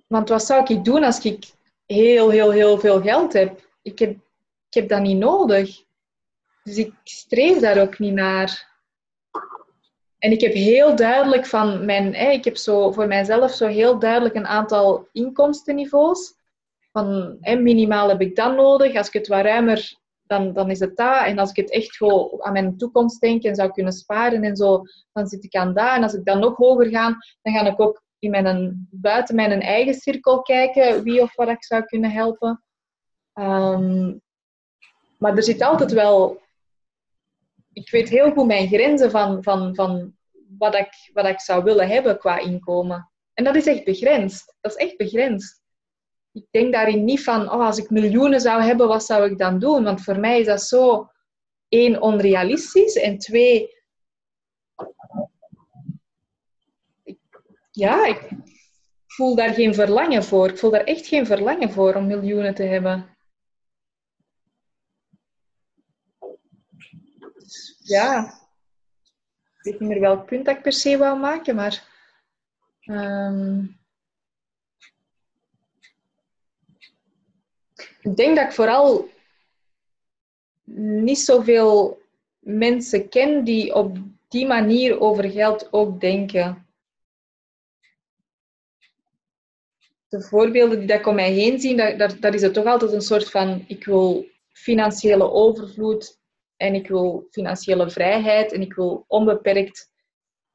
Want 0.08 0.30
wat 0.30 0.44
zou 0.44 0.74
ik 0.74 0.84
doen 0.86 1.04
als 1.04 1.26
ik 1.26 1.54
heel, 1.86 2.30
heel, 2.30 2.52
heel 2.52 2.80
veel 2.80 3.02
geld 3.02 3.34
heb? 3.34 3.70
Ik 3.82 4.00
heb, 4.00 4.12
ik 4.68 4.74
heb 4.74 4.90
dat 4.90 5.02
niet 5.02 5.18
nodig. 5.18 5.84
Dus 6.64 6.78
ik 6.78 6.94
streef 7.04 7.60
daar 7.60 7.82
ook 7.82 8.00
niet 8.00 8.14
naar. 8.14 8.72
En 10.18 10.32
ik 10.32 10.42
heb 10.42 10.54
heel 10.54 10.96
duidelijk 10.96 11.46
van 11.46 11.86
mijn, 11.86 12.14
ik 12.14 12.44
heb 12.44 12.58
zo 12.58 12.92
voor 12.92 13.08
mijzelf 13.08 13.52
zo 13.52 13.68
heel 13.68 14.00
duidelijk 14.00 14.36
een 14.36 14.48
aantal 14.48 15.08
inkomstenniveaus. 15.12 16.34
Van 16.92 17.38
minimaal 17.42 18.10
heb 18.10 18.22
ik 18.22 18.36
dat 18.36 18.56
nodig. 18.56 18.96
Als 18.96 19.08
ik 19.08 19.14
het 19.14 19.28
wat 19.28 19.42
ruimer, 19.42 19.98
dan, 20.24 20.54
dan 20.54 20.70
is 20.70 20.80
het 20.80 20.98
dat. 20.98 21.26
En 21.26 21.40
als 21.40 21.50
ik 21.50 21.56
het 21.56 21.72
echt 21.72 21.96
gewoon 21.96 22.44
aan 22.44 22.54
mijn 22.54 22.78
toekomst 22.78 23.22
denk 23.22 23.44
en 23.44 23.56
zou 23.56 23.72
kunnen 23.72 23.94
sparen 23.94 24.44
en 24.44 24.56
zo, 24.56 24.82
dan 25.14 25.28
zit 25.28 25.44
ik 25.44 25.56
aan 25.56 25.74
dat. 25.74 25.96
En 25.96 26.04
als 26.04 26.14
ik 26.14 26.26
dan 26.26 26.40
nog 26.40 26.56
hoger 26.56 26.90
ga, 26.90 27.18
dan 27.42 27.54
ga 27.54 27.66
ik 27.66 27.82
ook 27.82 28.02
in 28.20 28.32
mijn, 28.32 28.88
buiten 28.92 29.36
mijn 29.36 29.62
eigen 29.62 29.94
cirkel 29.94 30.42
kijken 30.42 31.04
wie 31.04 31.22
of 31.22 31.36
wat 31.36 31.50
ik 31.50 31.64
zou 31.64 31.84
kunnen 31.84 32.12
helpen. 32.12 32.64
Um, 33.34 34.22
maar 35.18 35.36
er 35.36 35.44
zit 35.44 35.62
altijd 35.62 35.92
wel 35.92 36.42
ik 37.74 37.90
weet 37.90 38.10
heel 38.10 38.32
goed 38.32 38.46
mijn 38.46 38.68
grenzen 38.68 39.12
van, 39.12 39.44
van, 39.44 39.76
van 39.76 40.16
wat, 40.58 40.76
ik, 40.76 41.10
wat 41.14 41.26
ik 41.26 41.40
zou 41.40 41.64
willen 41.64 41.88
hebben 41.88 42.18
qua 42.18 42.40
inkomen. 42.40 43.12
En 43.34 43.44
dat 43.44 43.56
is 43.56 43.68
echt 43.68 43.84
begrensd. 43.84 44.56
Dat 44.62 44.72
is 44.72 44.78
echt 44.78 44.98
begrensd. 44.98 45.62
Ik 46.34 46.46
denk 46.52 46.74
daarin 46.74 47.04
niet 47.04 47.24
van, 47.24 47.52
oh, 47.52 47.66
als 47.66 47.78
ik 47.78 47.90
miljoenen 47.90 48.42
zou 48.42 48.62
hebben, 48.62 48.88
wat 48.88 49.06
zou 49.06 49.32
ik 49.32 49.38
dan 49.38 49.60
doen? 49.60 49.84
Want 49.84 50.04
voor 50.04 50.20
mij 50.20 50.40
is 50.40 50.46
dat 50.46 50.62
zo, 50.62 51.10
één, 51.68 52.02
onrealistisch. 52.02 52.96
En 52.96 53.18
twee, 53.18 53.82
ja, 57.72 58.06
ik 58.06 58.30
voel 59.08 59.36
daar 59.36 59.54
geen 59.54 59.74
verlangen 59.74 60.24
voor. 60.24 60.50
Ik 60.50 60.58
voel 60.58 60.72
daar 60.72 60.84
echt 60.84 61.08
geen 61.08 61.26
verlangen 61.26 61.72
voor 61.72 61.96
om 61.96 62.08
miljoenen 62.08 62.56
te 62.56 62.64
hebben. 62.64 63.14
ja, 67.84 68.34
ik 69.44 69.64
weet 69.64 69.80
niet 69.80 69.90
meer 69.90 70.00
welk 70.00 70.26
punt 70.26 70.48
ik 70.48 70.62
per 70.62 70.74
se 70.74 70.98
wou 70.98 71.20
maken, 71.20 71.56
maar 71.56 71.88
um, 72.86 73.80
ik 78.04 78.16
denk 78.16 78.36
dat 78.36 78.46
ik 78.46 78.52
vooral 78.52 79.10
niet 80.64 81.20
zoveel 81.20 82.02
mensen 82.40 83.10
ken 83.10 83.44
die 83.44 83.76
op 83.76 83.98
die 84.28 84.46
manier 84.48 85.00
over 85.00 85.30
geld 85.32 85.74
ook 85.74 86.02
denken. 86.02 86.68
De 90.08 90.22
voorbeelden 90.22 90.80
die 90.80 90.98
ik 90.98 91.08
om 91.08 91.16
mij 91.16 91.32
heen 91.32 91.60
zie, 91.60 91.98
dat 91.98 92.34
is 92.34 92.42
het 92.42 92.54
toch 92.54 92.66
altijd 92.66 92.92
een 92.92 93.02
soort 93.02 93.30
van 93.30 93.64
ik 93.68 93.86
wil 93.86 94.26
financiële 94.52 95.32
overvloed 95.32 96.20
en 96.58 96.76
ik 96.76 96.88
wil 96.88 97.28
financiële 97.32 97.90
vrijheid 97.90 98.52
en 98.52 98.62
ik 98.62 98.74
wil 98.74 99.06
onbeperkt, 99.08 99.92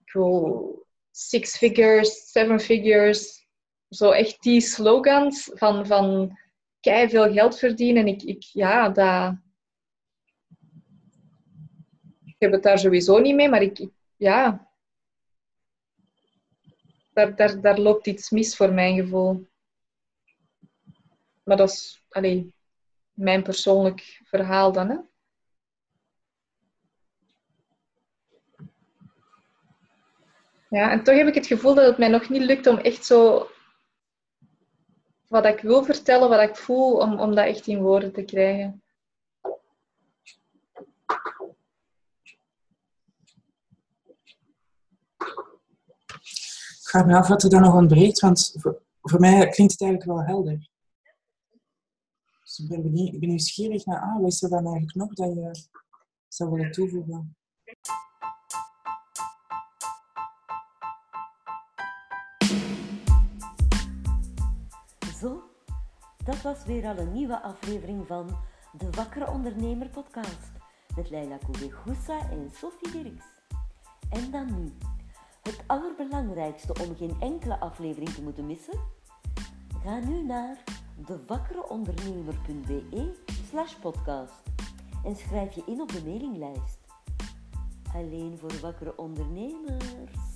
ik 0.05 0.13
wil 0.13 0.87
six 1.11 1.57
figures, 1.57 2.31
seven 2.31 2.61
figures, 2.61 3.47
zo 3.89 4.11
echt 4.11 4.43
die 4.43 4.61
slogans 4.61 5.51
van, 5.55 5.87
van 5.87 6.39
kei 6.81 7.09
veel 7.09 7.33
geld 7.33 7.59
verdienen. 7.59 8.03
En 8.03 8.09
ik, 8.09 8.23
ik 8.23 8.43
ja, 8.43 8.89
dat, 8.89 9.35
ik 12.25 12.37
heb 12.39 12.53
het 12.53 12.63
daar 12.63 12.79
sowieso 12.79 13.19
niet 13.19 13.35
mee, 13.35 13.49
maar 13.49 13.63
ik, 13.63 13.89
ja, 14.17 14.69
daar, 17.13 17.37
daar, 17.37 17.61
daar 17.61 17.79
loopt 17.79 18.07
iets 18.07 18.31
mis 18.31 18.57
voor 18.57 18.73
mijn 18.73 18.97
gevoel. 18.97 19.47
Maar 21.45 21.57
dat 21.57 21.71
is 21.71 22.05
alleen 22.09 22.55
mijn 23.13 23.43
persoonlijk 23.43 24.21
verhaal 24.25 24.73
dan. 24.73 24.89
Hè? 24.89 24.97
Ja, 30.71 30.91
en 30.91 31.03
toch 31.03 31.17
heb 31.17 31.27
ik 31.27 31.35
het 31.35 31.47
gevoel 31.47 31.75
dat 31.75 31.87
het 31.87 31.99
mij 31.99 32.09
nog 32.09 32.29
niet 32.29 32.43
lukt 32.43 32.67
om 32.67 32.77
echt 32.77 33.05
zo 33.05 33.51
wat 35.29 35.45
ik 35.45 35.61
wil 35.61 35.85
vertellen, 35.85 36.29
wat 36.29 36.49
ik 36.49 36.57
voel, 36.57 36.97
om, 36.97 37.21
om 37.21 37.35
dat 37.35 37.47
echt 37.47 37.67
in 37.67 37.83
woorden 37.83 38.13
te 38.13 38.23
krijgen. 38.23 38.83
Ik 46.81 46.95
vraag 46.95 47.07
me 47.07 47.17
af 47.17 47.29
wat 47.29 47.43
er 47.43 47.51
dan 47.51 47.63
nog 47.63 47.75
ontbreekt, 47.75 48.21
want 48.21 48.55
voor, 48.59 48.83
voor 49.03 49.21
mij 49.21 49.49
klinkt 49.49 49.73
het 49.73 49.83
eigenlijk 49.83 50.11
wel 50.11 50.23
helder. 50.27 50.69
Dus 52.43 52.59
ik 52.59 52.69
ben, 52.69 52.83
benieuwd, 52.83 53.13
ik 53.15 53.21
ben 53.21 53.29
nieuwsgierig 53.29 53.87
naar, 53.87 54.01
ah, 54.01 54.21
wat 54.21 54.33
is 54.33 54.43
er 54.43 54.49
dan 54.49 54.65
eigenlijk 54.65 54.95
nog 54.95 55.15
dat 55.15 55.35
je 55.35 55.69
zou 56.29 56.51
willen 56.51 56.73
toevoegen? 56.73 57.37
Dat 66.29 66.43
was 66.43 66.65
weer 66.65 66.87
al 66.87 66.99
een 66.99 67.13
nieuwe 67.13 67.43
aflevering 67.43 68.07
van 68.07 68.37
de 68.73 68.91
Wakkere 68.91 69.31
Ondernemer 69.31 69.89
podcast 69.89 70.53
met 70.97 71.11
Leila 71.11 71.37
Koubegoussa 71.37 72.31
en 72.31 72.51
Sophie 72.55 72.91
Dirks. 72.91 73.27
En 74.11 74.31
dan 74.31 74.55
nu, 74.55 74.73
het 75.43 75.63
allerbelangrijkste 75.67 76.73
om 76.83 76.97
geen 76.97 77.17
enkele 77.21 77.61
aflevering 77.61 78.11
te 78.11 78.23
moeten 78.23 78.47
missen? 78.47 78.81
Ga 79.83 79.99
nu 79.99 80.23
naar 80.23 80.65
dewakkereondernemer.be 81.07 83.15
slash 83.49 83.75
podcast 83.75 84.43
en 85.05 85.17
schrijf 85.17 85.55
je 85.55 85.63
in 85.67 85.81
op 85.81 85.93
de 85.93 86.03
mailinglijst. 86.05 86.79
Alleen 87.95 88.39
voor 88.39 88.61
wakkere 88.61 88.97
ondernemers. 88.97 90.28